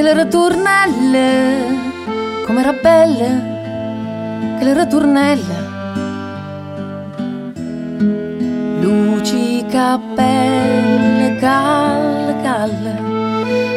che 0.00 0.06
le 0.06 0.22
ritornelle, 0.22 1.78
come 2.46 2.60
era 2.60 2.72
bella 2.72 3.26
che 4.58 4.64
le 4.64 4.72
ritornella. 4.72 5.68
Luci, 8.80 9.66
cappelle, 9.68 11.36
calle, 11.36 12.34
calle, 12.40 12.98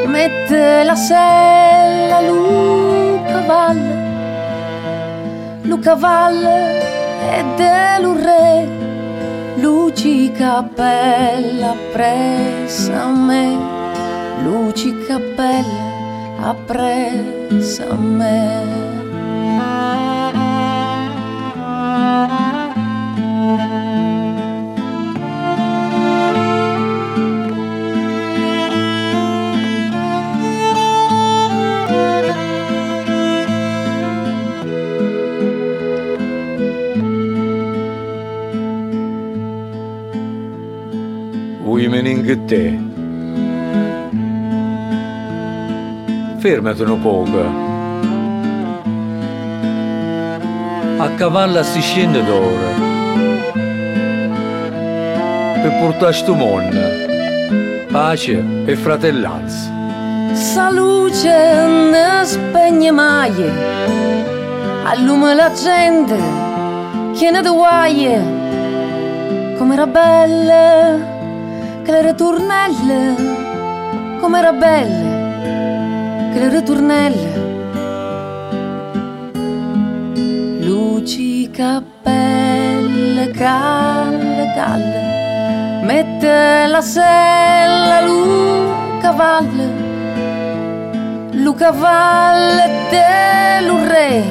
mette 0.06 0.84
la 0.86 0.96
sella, 0.96 2.22
Luca 2.22 3.42
Valle, 3.46 3.96
Luca 5.64 5.96
Valle 5.96 6.80
e 7.32 7.44
re, 8.24 8.68
luci, 9.56 10.32
cappella, 10.32 11.76
presa 11.92 13.04
a 13.04 13.08
me, 13.10 13.58
luci, 14.42 14.96
cappella, 15.06 15.93
appressa 16.50 17.86
a 17.90 17.96
me. 17.96 18.73
Fermati 46.44 46.82
un 46.82 47.02
poco. 47.02 47.40
A 51.02 51.10
cavallo 51.16 51.64
si 51.64 51.80
scende 51.80 52.22
d'ora. 52.22 52.68
Per 55.62 55.78
portare 55.80 56.12
sto 56.12 56.34
mondo. 56.34 56.82
Pace 57.90 58.44
e 58.66 58.76
fratellanza. 58.76 59.72
Sa 60.34 60.70
luce 60.70 61.66
non 61.66 62.26
spegne 62.26 62.92
mai, 62.92 63.34
alluma 64.84 65.34
la 65.34 65.50
gente, 65.54 66.18
che 67.18 67.32
ne 67.32 67.42
guaie, 67.42 68.22
come 69.58 69.76
era 69.76 69.88
bella 69.88 70.98
che 71.84 71.92
le 71.92 72.02
ritornelle, 72.02 73.16
come 74.20 74.40
era 74.40 74.52
belle, 74.52 75.13
che 76.34 76.40
le 76.40 76.50
ritornelle. 76.50 77.52
Luci, 80.66 81.50
cappelle, 81.52 83.30
calle, 83.32 84.52
calle, 84.56 85.82
mette 85.84 86.66
la 86.68 86.82
sella, 86.82 88.02
Luca 88.02 89.12
Valle, 89.12 89.70
Luca 91.34 91.72
Valle 91.72 92.70
dello 92.90 93.84
re, 93.86 94.24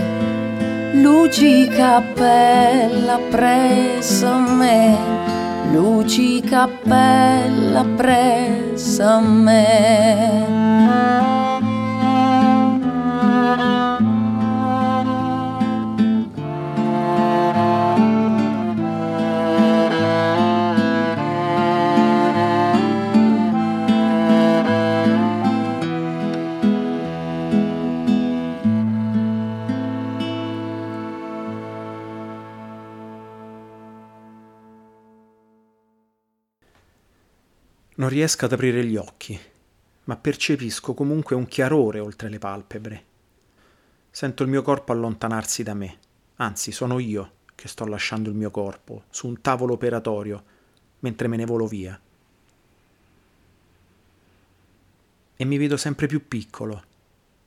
luci, 0.94 1.68
cappella, 1.68 3.18
presso 3.30 4.28
me 4.38 5.30
luci 5.72 6.42
cappella 6.42 7.84
presso 7.96 9.20
me. 9.20 10.61
Non 37.94 38.08
riesco 38.08 38.46
ad 38.46 38.52
aprire 38.52 38.86
gli 38.86 38.96
occhi, 38.96 39.38
ma 40.04 40.16
percepisco 40.16 40.94
comunque 40.94 41.36
un 41.36 41.46
chiarore 41.46 42.00
oltre 42.00 42.30
le 42.30 42.38
palpebre. 42.38 43.04
Sento 44.10 44.42
il 44.42 44.48
mio 44.48 44.62
corpo 44.62 44.92
allontanarsi 44.92 45.62
da 45.62 45.74
me, 45.74 45.98
anzi 46.36 46.72
sono 46.72 46.98
io 46.98 47.32
che 47.54 47.68
sto 47.68 47.84
lasciando 47.84 48.30
il 48.30 48.36
mio 48.36 48.50
corpo 48.50 49.04
su 49.10 49.26
un 49.26 49.42
tavolo 49.42 49.74
operatorio 49.74 50.42
mentre 51.00 51.28
me 51.28 51.36
ne 51.36 51.44
volo 51.44 51.66
via. 51.66 52.00
E 55.36 55.44
mi 55.44 55.58
vedo 55.58 55.76
sempre 55.76 56.06
più 56.06 56.26
piccolo, 56.26 56.82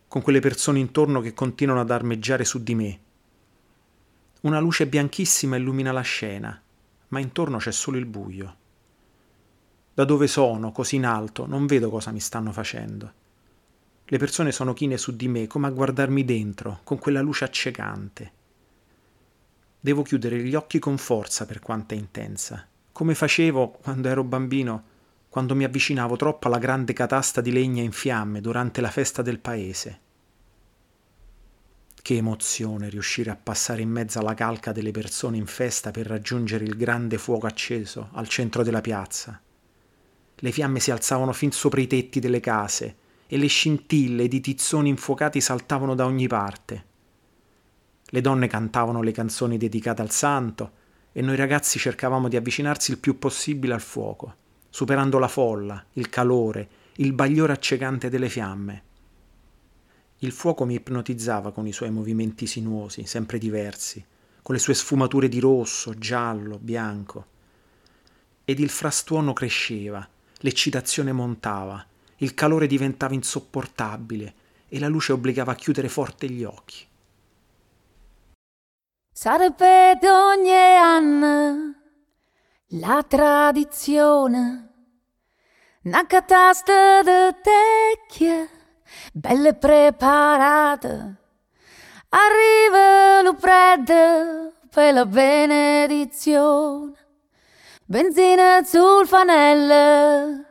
con 0.08 0.22
quelle 0.22 0.42
persone 0.42 0.78
intorno 0.78 1.22
che 1.22 1.34
continuano 1.34 1.82
ad 1.82 1.90
armeggiare 1.90 2.46
su 2.46 2.62
di 2.62 2.76
me. 2.76 3.00
Una 4.42 4.60
luce 4.60 4.86
bianchissima 4.86 5.56
illumina 5.56 5.92
la 5.92 6.02
scena, 6.02 6.62
ma 7.08 7.20
intorno 7.20 7.58
c'è 7.58 7.72
solo 7.72 7.98
il 7.98 8.06
buio. 8.06 8.58
Da 9.96 10.04
dove 10.04 10.28
sono, 10.28 10.74
così 10.74 10.98
in 10.98 11.06
alto, 11.06 11.48
non 11.48 11.68
vedo 11.68 11.90
cosa 11.90 12.12
mi 12.12 12.20
stanno 12.20 12.52
facendo. 12.52 13.14
Le 14.04 14.18
persone 14.18 14.52
sono 14.52 14.74
chine 14.74 14.98
su 14.98 15.16
di 15.16 15.30
me, 15.30 15.48
come 15.48 15.68
a 15.68 15.70
guardarmi 15.70 16.26
dentro, 16.26 16.82
con 16.84 17.00
quella 17.00 17.22
luce 17.22 17.46
accecante. 17.46 18.32
Devo 19.80 20.02
chiudere 20.02 20.44
gli 20.44 20.54
occhi 20.54 20.80
con 20.80 20.98
forza 20.98 21.46
per 21.46 21.62
quanto 21.62 21.94
è 21.94 21.98
intensa, 21.98 22.68
come 22.92 23.16
facevo 23.16 23.70
quando 23.82 24.10
ero 24.10 24.26
bambino, 24.26 24.84
quando 25.30 25.56
mi 25.56 25.64
avvicinavo 25.64 26.18
troppo 26.18 26.48
alla 26.48 26.58
grande 26.58 26.92
catasta 26.92 27.40
di 27.40 27.54
legna 27.54 27.82
in 27.82 27.94
fiamme 27.94 28.42
durante 28.42 28.82
la 28.82 28.92
festa 28.92 29.22
del 29.22 29.40
paese. 29.40 30.00
Che 32.02 32.16
emozione 32.18 32.90
riuscire 32.90 33.32
a 33.32 33.38
passare 33.42 33.82
in 33.82 33.92
mezzo 33.92 34.20
alla 34.20 34.34
calca 34.34 34.74
delle 34.74 34.92
persone 34.92 35.38
in 35.38 35.46
festa 35.46 35.92
per 35.92 36.06
raggiungere 36.06 36.66
il 36.66 36.76
grande 36.76 37.18
fuoco 37.18 37.48
acceso 37.48 38.10
al 38.12 38.28
centro 38.28 38.62
della 38.62 38.82
piazza. 38.82 39.40
Le 40.40 40.52
fiamme 40.52 40.80
si 40.80 40.92
alzavano 40.92 41.32
fin 41.34 41.52
sopra 41.52 41.82
i 41.82 41.88
tetti 41.88 42.20
delle 42.20 42.40
case 42.40 42.96
e 43.28 43.38
le 43.38 43.48
scintille 43.48 44.28
di 44.28 44.42
tizzoni 44.42 44.90
infuocati 44.90 45.42
saltavano 45.42 45.96
da 45.96 46.06
ogni 46.06 46.28
parte. 46.28 46.86
Le 48.08 48.22
donne 48.22 48.48
cantavano 48.48 49.02
le 49.02 49.12
canzoni 49.12 49.58
dedicate 49.58 50.02
al 50.02 50.12
santo 50.12 50.72
e 51.12 51.22
noi 51.22 51.36
ragazzi 51.36 51.80
cercavamo 51.80 52.28
di 52.28 52.36
avvicinarsi 52.36 52.92
il 52.92 52.98
più 52.98 53.18
possibile 53.18 53.74
al 53.74 53.82
fuoco, 53.82 54.36
superando 54.70 55.18
la 55.18 55.28
folla, 55.28 55.84
il 55.94 56.10
calore, 56.10 56.70
il 56.98 57.14
bagliore 57.14 57.54
accecante 57.54 58.10
delle 58.10 58.30
fiamme. 58.30 58.84
Il 60.20 60.32
fuoco 60.32 60.66
mi 60.66 60.76
ipnotizzava 60.76 61.52
con 61.52 61.68
i 61.68 61.74
suoi 61.74 61.92
movimenti 61.92 62.48
sinuosi, 62.48 63.06
sempre 63.06 63.38
diversi, 63.38 64.04
con 64.42 64.54
le 64.54 64.62
sue 64.62 64.74
sfumature 64.74 65.28
di 65.28 65.40
rosso, 65.40 65.98
giallo, 65.98 66.60
bianco. 66.60 67.26
Ed 68.46 68.60
il 68.60 68.70
frastuono 68.70 69.34
cresceva, 69.34 70.08
L'eccitazione 70.46 71.12
montava, 71.12 71.84
il 72.18 72.36
calore 72.36 72.68
diventava 72.68 73.16
insopportabile 73.16 74.36
e 74.70 74.78
la 74.78 74.88
luce 74.88 75.12
obbligava 75.12 75.54
a 75.54 75.56
chiudere 75.56 75.90
forte 75.90 76.30
gli 76.30 76.44
occhi. 76.44 76.88
Sarebbe 79.12 79.98
ogni 80.04 80.52
anno 80.52 81.74
la 82.78 83.04
tradizione, 83.08 84.70
una 85.82 86.06
catasta 86.06 87.02
di 87.02 87.36
tecchie, 87.42 88.50
belle 89.14 89.56
preparate. 89.56 91.16
Arriva 92.10 93.24
lo 93.24 93.34
prete 93.34 94.54
per 94.70 94.94
la 94.94 95.08
benedizione 95.08 97.05
benzina 97.88 98.64
sul 98.64 99.06
fanello, 99.06 100.44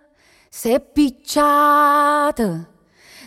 se 0.49 0.79
picciata, 0.79 2.65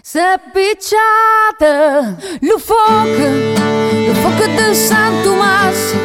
s'è 0.02 0.40
picciata 0.54 2.16
lo 2.40 2.58
fuoco, 2.58 3.28
lo 4.08 4.14
fuoco 4.14 4.46
di 4.46 4.74
San 4.74 5.22
Tommaso, 5.24 5.98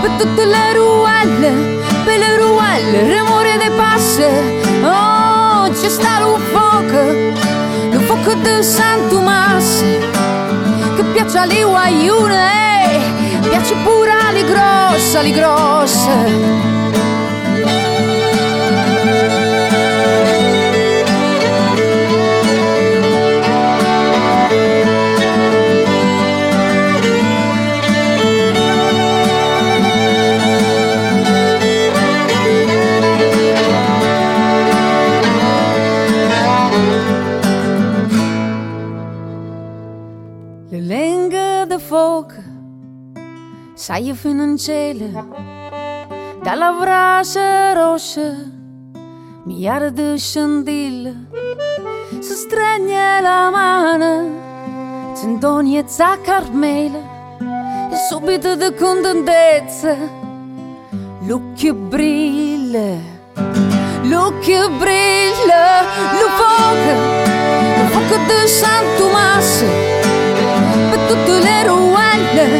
per 0.00 0.10
tutte 0.16 0.44
le 0.46 0.72
ruelle, 0.72 1.82
per 2.06 2.18
le 2.18 2.36
ruelle, 2.38 3.00
il 3.02 3.18
rumore 3.18 3.58
dei 3.58 3.70
passi, 3.76 4.22
oh 4.82 5.70
c'è 5.70 5.88
sta 5.90 6.20
lo 6.20 6.38
fuoco, 6.38 7.12
lo 7.90 8.00
fuoco 8.00 8.32
di 8.36 8.62
San 8.62 9.06
Tommaso, 9.10 9.84
che 10.96 11.04
piace 11.12 11.36
alle 11.36 11.62
guaiune, 11.62 13.00
piace 13.50 13.74
pure 13.84 14.12
alle 14.12 14.44
grosse, 14.44 15.18
alle 15.18 15.32
grosse. 15.32 16.75
Sai 43.86 44.12
fino 44.14 44.42
in 44.42 44.56
cielo, 44.56 45.45
dalla 46.46 46.70
braccia 46.70 47.72
rossa, 47.72 48.32
migliaia 49.46 49.90
di 49.90 50.16
scandille, 50.16 51.12
si 52.20 52.34
stregna 52.34 53.20
la 53.20 53.50
mano, 53.50 55.14
centoni 55.16 55.76
e 55.76 55.84
subito 58.08 58.54
di 58.54 58.72
contentezza, 58.76 59.96
l'occhio 61.26 61.74
brilla, 61.74 62.94
l'occhio 64.04 64.70
brilla, 64.70 65.82
lo 66.20 66.28
fuoco, 66.38 66.92
lo 67.76 67.86
fuoco 67.90 68.16
di 68.24 68.46
San 68.46 68.84
per 70.90 71.00
tutte 71.08 71.40
le 71.40 71.66
ruelle 71.66 72.55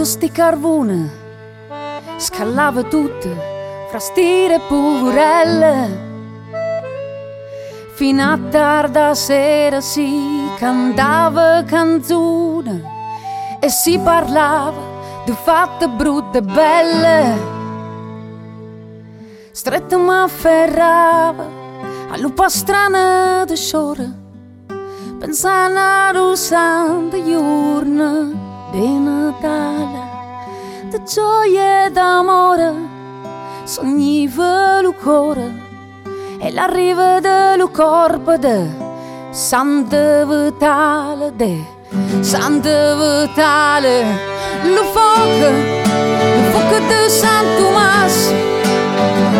Volta 0.00 0.16
sti 0.16 0.30
carbone 0.32 1.10
scalava 2.16 2.84
tutte 2.84 3.28
fra 3.90 3.98
stire 3.98 4.58
purelle. 4.66 6.08
Fino 7.96 8.22
a 8.22 8.38
tarda 8.48 9.14
sera 9.14 9.82
si 9.82 10.48
cantava 10.56 11.62
canzone 11.64 12.82
e 13.60 13.68
si 13.68 13.98
parlava 13.98 14.80
di 15.26 15.32
fatte 15.32 15.86
brutte 15.86 16.38
e 16.38 16.42
belle. 16.44 17.36
Stretta 19.50 19.98
ma 19.98 20.22
afferrava 20.22 21.44
all'upa 22.08 22.48
strana 22.48 23.44
di 23.46 23.54
sciore, 23.54 24.10
pensando 25.18 25.78
a 25.78 26.10
rusante 26.10 27.22
giorno 27.22 28.49
di 28.70 28.98
Natale, 28.98 30.00
di 30.84 31.02
gioia 31.04 31.86
e 31.86 31.90
d'amore, 31.90 32.72
sogniva 33.64 34.78
il 34.78 34.94
cuore 34.94 35.68
e 36.38 36.52
l'arrivo 36.52 37.18
del 37.20 37.68
corpo 37.72 38.36
de 38.36 38.68
Santa 39.30 40.24
Vitale, 40.24 41.32
de 41.34 41.64
Santa 42.20 42.94
Vitale, 42.94 44.04
lo 44.62 44.84
fuoco, 44.84 45.50
lo 46.36 46.50
fuoco 46.50 46.78
di 46.78 47.08
San 47.08 47.46
Tommaso, 47.56 48.32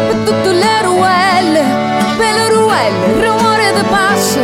per 0.08 0.16
tutte 0.24 0.52
le 0.52 0.82
ruelle, 0.82 1.62
per 2.18 2.34
le 2.34 2.48
ruelle, 2.48 3.06
il 3.06 3.28
rumore 3.28 3.72
del 3.74 3.84
passo, 3.84 4.40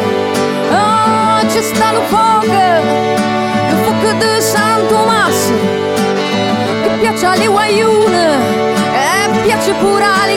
oh, 0.71 1.47
c'è 1.47 1.61
sta 1.61 1.93
lo 1.93 2.03
fuoco 2.03 3.06
guaiune 7.49 8.27
e 8.93 9.41
piace 9.43 9.73
pure 9.75 10.05
alle 10.05 10.37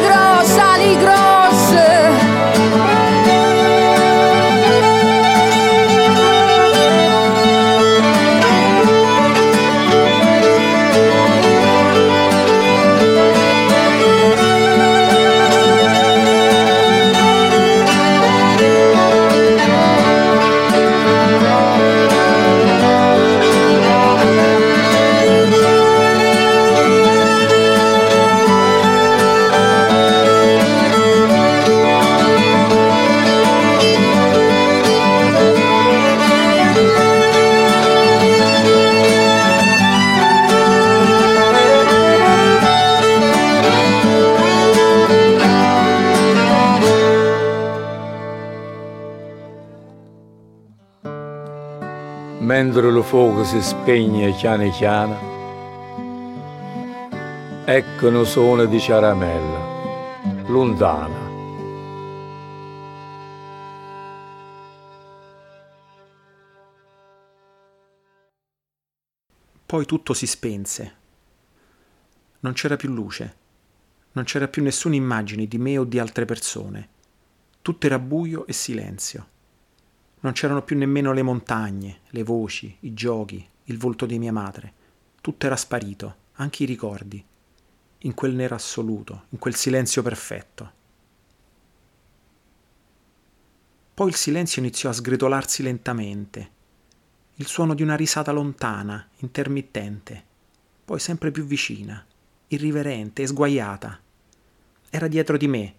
mentre 52.70 52.92
lo 52.92 53.02
fuoco 53.02 53.44
si 53.44 53.60
spegne 53.64 54.32
chiane 54.34 54.70
chiana, 54.70 55.18
ecco 57.66 58.10
un 58.10 58.24
suono 58.28 58.66
di 58.66 58.78
caramella, 58.78 60.44
lontana. 60.46 61.28
Poi 69.66 69.86
tutto 69.88 70.14
si 70.14 70.28
spense. 70.28 70.96
Non 72.42 72.54
c'era 72.54 72.76
più 72.76 72.90
luce, 72.90 73.36
non 74.12 74.26
c'era 74.26 74.48
più 74.48 74.62
nessuna 74.62 74.94
immagine 74.94 75.48
di 75.48 75.58
me 75.58 75.76
o 75.80 75.86
di 75.86 75.98
altre 75.98 76.26
persone. 76.26 76.90
Tutto 77.64 77.88
era 77.88 77.98
buio 77.98 78.46
e 78.46 78.54
silenzio. 78.54 79.38
Non 80.22 80.34
c'erano 80.34 80.64
più 80.64 80.78
nemmeno 80.78 81.14
le 81.14 81.24
montagne, 81.24 82.00
le 82.10 82.24
voci, 82.24 82.76
i 82.82 82.94
giochi, 82.94 83.48
il 83.66 83.78
volto 83.78 84.06
di 84.06 84.20
mia 84.20 84.34
madre. 84.34 84.74
Tutto 85.22 85.46
era 85.46 85.56
sparito, 85.56 86.16
anche 86.34 86.64
i 86.64 86.66
ricordi, 86.66 87.24
in 88.00 88.14
quel 88.14 88.34
nero 88.34 88.56
assoluto, 88.56 89.26
in 89.30 89.40
quel 89.40 89.56
silenzio 89.56 90.02
perfetto. 90.02 90.72
Poi 93.94 94.08
il 94.08 94.16
silenzio 94.16 94.62
iniziò 94.62 94.90
a 94.90 94.94
sgretolarsi 94.94 95.64
lentamente, 95.64 96.52
il 97.36 97.48
suono 97.48 97.74
di 97.74 97.84
una 97.84 97.96
risata 97.96 98.32
lontana, 98.32 99.08
intermittente, 99.18 100.24
poi 100.84 101.00
sempre 101.00 101.32
più 101.32 101.46
vicina, 101.46 102.06
irriverente 102.48 103.22
e 103.22 103.28
sguaiata. 103.28 104.00
Era 104.90 105.08
dietro 105.08 105.38
di 105.38 105.48
me, 105.48 105.74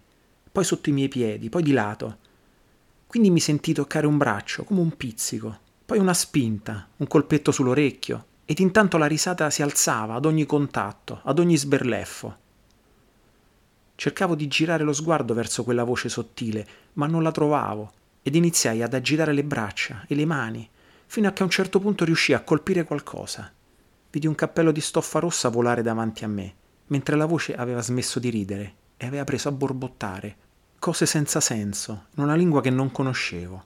poi 0.51 0.63
sotto 0.63 0.89
i 0.89 0.93
miei 0.93 1.07
piedi, 1.07 1.49
poi 1.49 1.61
di 1.61 1.71
lato, 1.71 2.17
quindi 3.11 3.29
mi 3.29 3.41
sentii 3.41 3.73
toccare 3.73 4.07
un 4.07 4.15
braccio, 4.15 4.63
come 4.63 4.79
un 4.79 4.95
pizzico, 4.95 5.59
Poi 5.85 5.99
una 5.99 6.13
spinta, 6.13 6.87
un 6.95 7.07
colpetto 7.07 7.51
sull'orecchio, 7.51 8.25
ed 8.45 8.59
intanto 8.59 8.97
la 8.97 9.05
risata 9.05 9.49
si 9.49 9.61
alzava 9.61 10.13
ad 10.13 10.23
ogni 10.23 10.45
contatto, 10.45 11.19
ad 11.25 11.37
ogni 11.37 11.57
sberleffo. 11.57 12.37
Cercavo 13.95 14.33
di 14.33 14.47
girare 14.47 14.85
lo 14.85 14.93
sguardo 14.93 15.33
verso 15.33 15.65
quella 15.65 15.83
voce 15.83 16.07
sottile, 16.07 16.65
ma 16.93 17.05
non 17.05 17.21
la 17.21 17.31
trovavo, 17.31 17.91
ed 18.21 18.35
iniziai 18.35 18.81
ad 18.81 18.93
agitare 18.93 19.33
le 19.33 19.43
braccia 19.43 20.05
e 20.07 20.15
le 20.15 20.25
mani, 20.25 20.69
fino 21.05 21.27
a 21.27 21.33
che 21.33 21.41
a 21.41 21.45
un 21.45 21.51
certo 21.51 21.81
punto 21.81 22.05
riuscii 22.05 22.33
a 22.33 22.43
colpire 22.43 22.85
qualcosa. 22.85 23.51
Vidi 24.09 24.25
un 24.25 24.35
cappello 24.35 24.71
di 24.71 24.79
stoffa 24.79 25.19
rossa 25.19 25.49
volare 25.49 25.81
davanti 25.81 26.23
a 26.23 26.29
me, 26.29 26.53
mentre 26.87 27.17
la 27.17 27.25
voce 27.25 27.55
aveva 27.55 27.81
smesso 27.81 28.19
di 28.19 28.29
ridere 28.29 28.75
e 28.95 29.05
aveva 29.05 29.25
preso 29.25 29.49
a 29.49 29.51
borbottare, 29.51 30.37
cose 30.81 31.05
senza 31.05 31.39
senso, 31.39 32.05
in 32.15 32.23
una 32.23 32.33
lingua 32.33 32.59
che 32.59 32.71
non 32.71 32.91
conoscevo. 32.91 33.65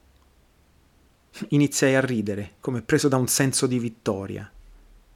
Iniziai 1.48 1.96
a 1.96 2.02
ridere, 2.02 2.56
come 2.60 2.82
preso 2.82 3.08
da 3.08 3.16
un 3.16 3.30
senso 3.30 3.68
di 3.68 3.80
vittoria. 3.80 4.52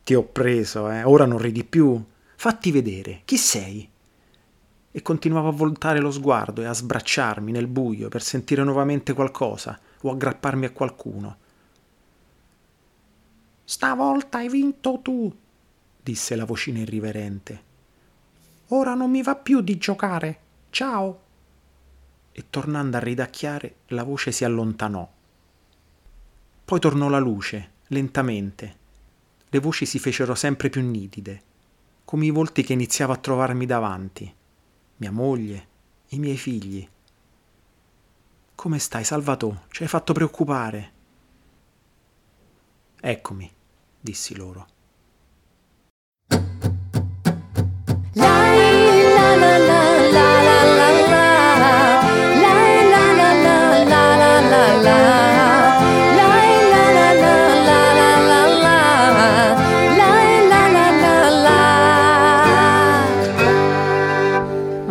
Ti 0.05 0.15
ho 0.15 0.23
preso, 0.23 0.89
eh? 0.89 1.03
Ora 1.03 1.25
non 1.25 1.39
ridi 1.39 1.65
più. 1.65 2.01
Fatti 2.37 2.71
vedere, 2.71 3.23
chi 3.25 3.35
sei? 3.35 3.89
E 4.91 5.01
continuavo 5.01 5.49
a 5.49 5.51
voltare 5.51 5.99
lo 5.99 6.09
sguardo 6.09 6.61
e 6.61 6.67
a 6.67 6.73
sbracciarmi 6.73 7.51
nel 7.51 7.67
buio 7.67 8.07
per 8.07 8.23
sentire 8.23 8.63
nuovamente 8.63 9.11
qualcosa 9.11 9.77
o 9.99 10.09
aggrapparmi 10.09 10.67
a 10.67 10.71
qualcuno. 10.71 11.37
Stavolta 13.65 14.37
hai 14.37 14.47
vinto 14.47 15.01
tu, 15.03 15.35
disse 16.01 16.37
la 16.37 16.45
vocina 16.45 16.79
irriverente. 16.79 17.63
Ora 18.67 18.93
non 18.93 19.11
mi 19.11 19.21
va 19.21 19.35
più 19.35 19.59
di 19.59 19.77
giocare. 19.77 20.39
Ciao. 20.69 21.27
Tornando 22.49 22.97
a 22.97 22.99
ridacchiare, 22.99 23.75
la 23.87 24.03
voce 24.03 24.31
si 24.31 24.43
allontanò. 24.43 25.07
Poi 26.65 26.79
tornò 26.79 27.07
la 27.07 27.19
luce, 27.19 27.71
lentamente. 27.87 28.77
Le 29.49 29.59
voci 29.59 29.85
si 29.85 29.99
fecero 29.99 30.33
sempre 30.35 30.69
più 30.69 30.81
nitide, 30.81 31.43
come 32.05 32.25
i 32.25 32.31
volti 32.31 32.63
che 32.63 32.73
iniziavo 32.73 33.13
a 33.13 33.17
trovarmi 33.17 33.65
davanti. 33.65 34.33
Mia 34.97 35.11
moglie, 35.11 35.67
i 36.09 36.19
miei 36.19 36.37
figli. 36.37 36.87
Come 38.55 38.79
stai, 38.79 39.03
Salvatore? 39.03 39.63
Ci 39.69 39.83
hai 39.83 39.89
fatto 39.89 40.13
preoccupare. 40.13 40.91
Eccomi 42.99 43.51
dissi 43.99 44.35
loro. 44.35 44.67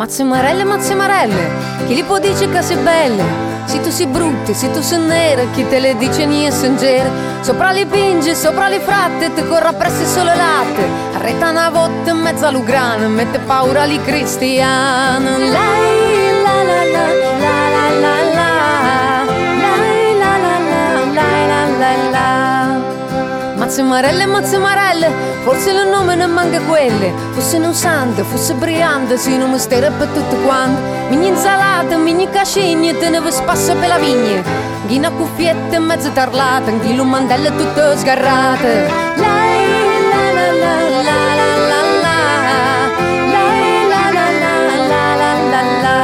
Mazze 0.09 0.25
marelle, 0.25 0.65
mazze 0.65 0.95
marelle, 0.95 1.51
chi 1.87 1.95
li 1.95 2.03
può 2.03 2.19
dire 2.19 2.33
che 2.33 2.63
sei 2.63 2.79
belle? 2.79 3.23
Se 3.67 3.79
tu 3.83 3.91
sei 3.91 4.07
brutta, 4.07 4.55
se 4.55 4.71
tu 4.71 4.81
sei 4.81 5.01
nera, 5.01 5.43
chi 5.53 5.69
te 5.69 5.79
le 5.81 5.99
dice 5.99 6.25
niente 6.25 6.57
sengere? 6.57 7.11
Sopra 7.43 7.73
le 7.73 7.85
pinge, 7.85 8.35
sopra 8.35 8.69
le 8.69 8.81
fratte, 8.81 9.35
ti 9.35 9.47
corra 9.47 9.75
presso 9.75 10.07
solo 10.07 10.35
latte. 10.35 10.83
Arreta 11.13 11.51
una 11.51 11.69
volta 11.69 12.13
in 12.13 12.21
mezzo 12.21 12.47
all'ugrana, 12.47 13.07
mette 13.07 13.39
paura 13.41 13.85
li 13.85 14.01
cristiano. 14.01 15.37
Lei, 15.37 15.98
mazzemarelle, 23.83 24.27
mazzemarelle 24.27 25.11
Forse 25.45 25.71
il 25.71 25.89
nome 25.89 26.15
non 26.15 26.33
manca 26.33 26.61
quelle 26.61 27.13
Fosse 27.33 27.59
non 27.59 27.75
santo, 27.75 28.25
fosse 28.25 28.55
brillante 28.55 29.17
non 29.37 29.51
mi 29.51 29.59
stare 29.59 29.91
per 29.91 30.09
tutto 30.09 30.37
quanto 30.45 30.81
Mini 31.11 31.29
insalata, 31.29 31.97
mini 31.97 32.29
te 32.97 33.09
ne 33.09 33.21
spasso 33.31 33.75
per 33.77 33.89
la 33.89 33.99
vigna 33.99 34.43
Ghina 34.87 35.11
cuffiette, 35.11 35.79
mezzo 35.79 36.11
tarlata 36.13 36.71
Anch'io 36.71 37.05
mandelle 37.05 37.55
tutte 37.55 37.97
sgarrate 37.97 38.91
Lei, 39.17 39.67
la 40.11 40.33
la 40.33 40.53
la 40.53 40.75
la 41.07 41.19
la 41.39 41.51
la 41.69 41.81
la. 42.03 42.57
La 43.33 43.45
la 43.93 44.11
la 44.11 44.51
la 44.89 45.33
la 45.51 45.63
la. 45.83 45.97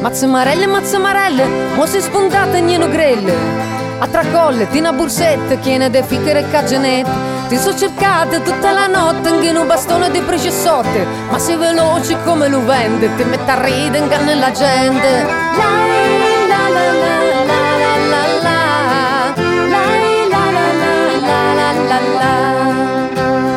Mazzamarelle, 0.00 0.66
mazzamarelle, 0.66 1.44
mo 1.74 1.86
si 1.86 2.00
spuntate 2.00 2.60
nieno 2.60 2.88
grelle. 2.88 3.77
A 4.00 4.06
tracolle, 4.06 4.68
tina 4.68 4.92
bursette, 4.92 5.58
chiene 5.58 5.90
de 5.90 6.04
fichere 6.04 6.40
e 6.40 6.50
cagenette 6.50 7.10
Ti 7.48 7.56
so 7.56 7.74
cercate 7.74 8.42
tutta 8.42 8.70
la 8.70 8.86
notte 8.86 9.28
anche 9.28 9.48
in 9.48 9.56
un 9.56 9.66
bastone 9.66 10.10
di 10.10 10.20
precessote. 10.20 11.04
Ma 11.30 11.38
sei 11.38 11.56
veloce 11.56 12.16
come 12.24 12.46
lo 12.48 12.64
vende, 12.64 13.08
ti 13.16 13.24
mette 13.24 13.50
a 13.50 13.60
ridere 13.60 13.98
inganna 13.98 14.34
la 14.34 14.52
gente 14.52 15.26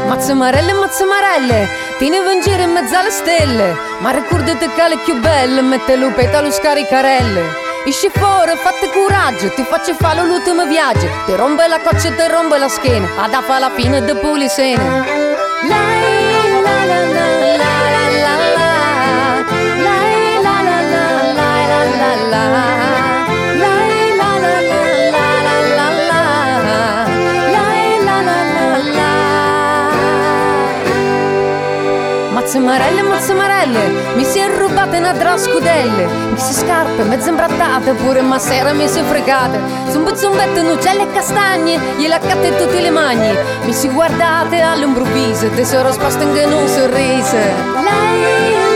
Mazzamarelle, 0.07 0.73
mazzamarelle, 0.73 1.67
ti 1.97 2.09
ne 2.09 2.19
va 2.19 2.31
in 2.31 2.41
giro 2.41 2.61
in 2.61 2.71
mezzo 2.71 2.95
alle 2.95 3.09
stelle 3.09 3.75
Ma 3.99 4.11
ricordate 4.11 4.69
che 4.73 4.87
le 4.87 4.97
più 5.03 5.19
belle, 5.19 5.61
mette 5.61 5.95
lupeta 5.95 6.41
lo 6.41 6.51
scaricarelle 6.51 7.70
Esci 7.83 8.09
fuori, 8.13 8.51
fatti 8.57 8.87
coraggio, 8.93 9.51
ti 9.53 9.63
faccio 9.63 9.95
fare 9.95 10.23
l'ultimo 10.23 10.67
viaggio. 10.67 11.07
Ti 11.25 11.35
rompe 11.35 11.67
la 11.67 11.79
coccia 11.79 12.11
ti 12.11 12.27
rompe 12.27 12.59
la 12.59 12.67
schiena, 12.67 13.07
ad 13.17 13.33
fa 13.41 13.57
la 13.57 13.71
fine 13.71 14.03
di 14.05 14.13
pulisene. 14.13 15.03
Lei, 15.63 16.00
mazze 32.59 33.33
marelle, 33.33 34.13
mi 34.15 34.23
si 34.23 34.39
è 34.39 34.47
rubata 34.49 34.97
una 34.97 35.13
drascudelle, 35.13 36.05
mi 36.31 36.37
si 36.37 36.53
scarpe 36.53 37.03
mezze 37.03 37.29
imbrattate, 37.29 37.93
pure 37.93 38.21
ma 38.21 38.39
sera 38.39 38.73
mi 38.73 38.87
si 38.87 39.01
fregate, 39.01 39.59
zumbe 39.89 40.15
zumbette, 40.15 40.61
nucelle 40.61 41.03
e 41.03 41.11
castagne, 41.11 41.79
gliela 41.97 42.19
catte 42.19 42.55
tutte 42.57 42.81
le 42.81 42.89
mani, 42.89 43.33
mi 43.63 43.73
si 43.73 43.87
guardate 43.89 44.61
all'improvviso, 44.61 45.49
tesoro 45.49 45.91
sposta 45.91 46.23
in 46.23 46.51
un 46.51 46.67
sorriso. 46.67 47.35
Lei, 47.35 48.70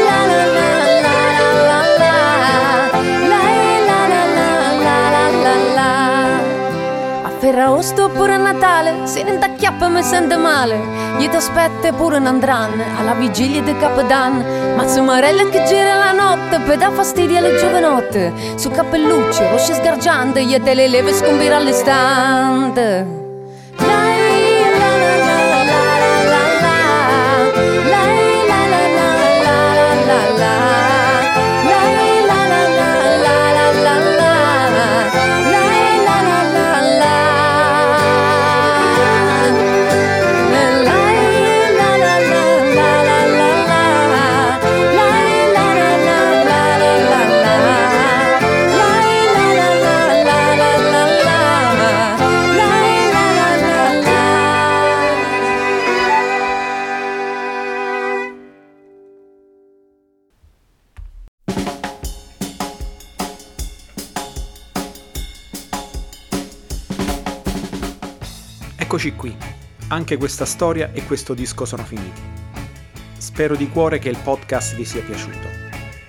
la. 7.65 7.75
A 7.75 7.77
Ferragosto 7.81 8.09
pure 8.09 8.33
a 8.33 8.37
Natale, 8.37 9.07
se 9.07 9.23
ne 9.23 9.31
intacchiappa 9.31 9.87
mi 9.87 10.03
sente 10.03 10.35
male. 10.37 10.77
Gli 11.17 11.27
ti 11.27 11.35
aspetta 11.35 11.91
pure 11.93 12.17
un 12.17 12.27
andran 12.27 12.79
alla 12.97 13.13
vigilia 13.13 13.61
di 13.61 13.75
Capodanno. 13.77 14.43
Ma 14.75 14.85
Marella 15.01 15.49
che 15.49 15.63
gira 15.65 15.95
la 15.95 16.11
notte 16.11 16.59
per 16.59 16.77
dar 16.77 16.91
fastidio 16.91 17.37
alle 17.37 17.57
giovanotte. 17.57 18.33
Su 18.55 18.69
cappelluccio, 18.69 19.49
rosce 19.49 19.73
sgargiante, 19.73 20.43
gli 20.43 20.59
te 20.61 20.73
le 20.73 20.87
leve 20.87 21.13
scombire 21.13 21.55
all'istante. 21.55 23.24
Eccoci 69.05 69.15
qui, 69.19 69.37
anche 69.89 70.17
questa 70.17 70.45
storia 70.45 70.91
e 70.91 71.05
questo 71.05 71.35
disco 71.35 71.65
sono 71.65 71.83
finiti. 71.83 72.19
Spero 73.15 73.55
di 73.55 73.69
cuore 73.69 73.99
che 73.99 74.09
il 74.09 74.17
podcast 74.17 74.75
vi 74.75 74.83
sia 74.83 75.03
piaciuto. 75.03 75.47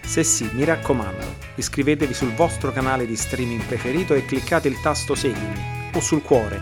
Se 0.02 0.24
sì, 0.24 0.48
mi 0.54 0.64
raccomando, 0.64 1.26
iscrivetevi 1.56 2.14
sul 2.14 2.32
vostro 2.32 2.72
canale 2.72 3.04
di 3.04 3.14
streaming 3.14 3.62
preferito 3.64 4.14
e 4.14 4.24
cliccate 4.24 4.68
il 4.68 4.80
tasto 4.80 5.14
seguimi 5.14 5.90
o 5.92 6.00
sul 6.00 6.22
cuore, 6.22 6.58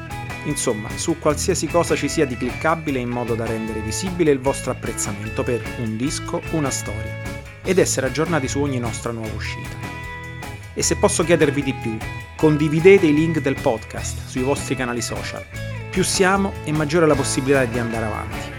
insomma 0.47 0.89
su 0.97 1.21
qualsiasi 1.21 1.69
cosa 1.69 1.95
ci 1.95 2.09
sia 2.09 2.27
di 2.27 2.37
cliccabile 2.37 2.99
in 2.99 3.11
modo 3.11 3.37
da 3.37 3.47
rendere 3.47 3.79
visibile 3.79 4.33
il 4.33 4.41
vostro 4.41 4.73
apprezzamento 4.73 5.45
per 5.45 5.63
un 5.79 5.97
disco, 5.97 6.43
una 6.51 6.71
storia 6.71 7.23
ed 7.63 7.79
essere 7.79 8.09
aggiornati 8.09 8.49
su 8.49 8.61
ogni 8.61 8.81
nostra 8.81 9.13
nuova 9.13 9.33
uscita. 9.37 9.77
E 10.75 10.83
se 10.83 10.97
posso 10.97 11.23
chiedervi 11.23 11.63
di 11.63 11.75
più, 11.75 11.97
condividete 12.37 13.07
i 13.07 13.15
link 13.15 13.41
del 13.41 13.61
podcast 13.61 14.27
sui 14.27 14.43
vostri 14.43 14.75
canali 14.75 15.01
social. 15.01 15.74
Più 15.95 16.03
siamo 16.03 16.55
e 16.65 16.73
maggiore 16.73 17.07
la 17.07 17.15
possibilità 17.15 17.65
di 17.67 17.79
andare 17.79 18.07
avanti. 18.07 18.51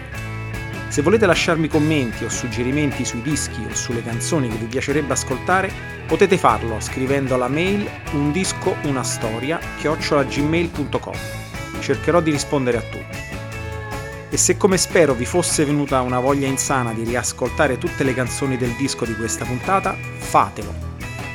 Se 0.88 1.02
volete 1.02 1.26
lasciarmi 1.26 1.68
commenti 1.68 2.24
o 2.24 2.30
suggerimenti 2.30 3.04
sui 3.04 3.20
dischi 3.20 3.62
o 3.62 3.74
sulle 3.74 4.02
canzoni 4.02 4.48
che 4.48 4.56
vi 4.56 4.64
piacerebbe 4.64 5.12
ascoltare, 5.12 5.70
potete 6.06 6.38
farlo 6.38 6.80
scrivendo 6.80 7.34
alla 7.34 7.48
mail 7.48 7.86
un 8.12 8.32
disco 8.32 8.76
una 8.84 9.02
storia 9.02 9.60
chiocciolagmail.com. 9.76 11.12
Cercherò 11.80 12.22
di 12.22 12.30
rispondere 12.30 12.78
a 12.78 12.80
tutti. 12.80 13.18
E 14.30 14.36
se 14.38 14.56
come 14.56 14.78
spero 14.78 15.12
vi 15.12 15.26
fosse 15.26 15.66
venuta 15.66 16.00
una 16.00 16.20
voglia 16.20 16.46
insana 16.46 16.94
di 16.94 17.04
riascoltare 17.04 17.76
tutte 17.76 18.02
le 18.02 18.14
canzoni 18.14 18.56
del 18.56 18.74
disco 18.78 19.04
di 19.04 19.14
questa 19.14 19.44
puntata, 19.44 19.94
fatelo, 20.16 20.72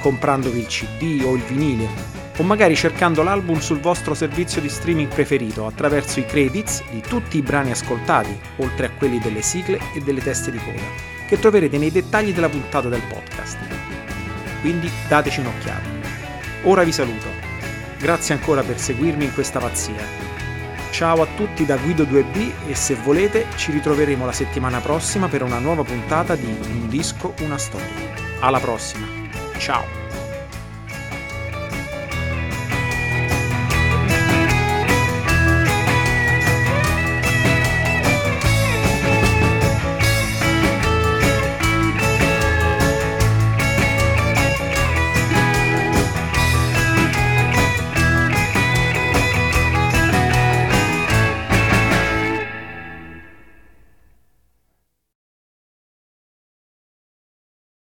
comprandovi 0.01 0.57
il 0.57 0.65
CD 0.65 1.21
o 1.23 1.35
il 1.35 1.43
vinile 1.43 2.20
o 2.37 2.43
magari 2.43 2.75
cercando 2.75 3.23
l'album 3.23 3.59
sul 3.59 3.79
vostro 3.79 4.13
servizio 4.13 4.61
di 4.61 4.69
streaming 4.69 5.07
preferito 5.07 5.65
attraverso 5.65 6.19
i 6.19 6.25
credits 6.25 6.83
di 6.89 7.01
tutti 7.01 7.37
i 7.37 7.41
brani 7.41 7.71
ascoltati, 7.71 8.37
oltre 8.57 8.87
a 8.87 8.91
quelli 8.91 9.19
delle 9.19 9.41
sigle 9.41 9.79
e 9.93 9.99
delle 9.99 10.21
teste 10.21 10.51
di 10.51 10.57
coda, 10.57 10.81
che 11.27 11.39
troverete 11.39 11.77
nei 11.77 11.91
dettagli 11.91 12.33
della 12.33 12.49
puntata 12.49 12.89
del 12.89 13.01
podcast. 13.07 13.57
Quindi 14.61 14.89
dateci 15.07 15.39
un'occhiata. 15.39 15.89
Ora 16.63 16.83
vi 16.83 16.91
saluto. 16.91 17.27
Grazie 17.97 18.35
ancora 18.35 18.63
per 18.63 18.79
seguirmi 18.79 19.25
in 19.25 19.33
questa 19.33 19.59
pazzia. 19.59 20.29
Ciao 20.91 21.21
a 21.21 21.27
tutti 21.35 21.65
da 21.65 21.77
Guido 21.77 22.03
2B 22.03 22.67
e 22.67 22.75
se 22.75 22.95
volete 22.95 23.45
ci 23.55 23.71
ritroveremo 23.71 24.25
la 24.25 24.31
settimana 24.31 24.79
prossima 24.79 25.27
per 25.27 25.41
una 25.41 25.57
nuova 25.57 25.83
puntata 25.83 26.35
di 26.35 26.45
Un 26.45 26.87
disco, 26.89 27.33
una 27.39 27.57
storia. 27.57 27.87
Alla 28.39 28.59
prossima. 28.59 29.07
Ciao. 29.57 30.00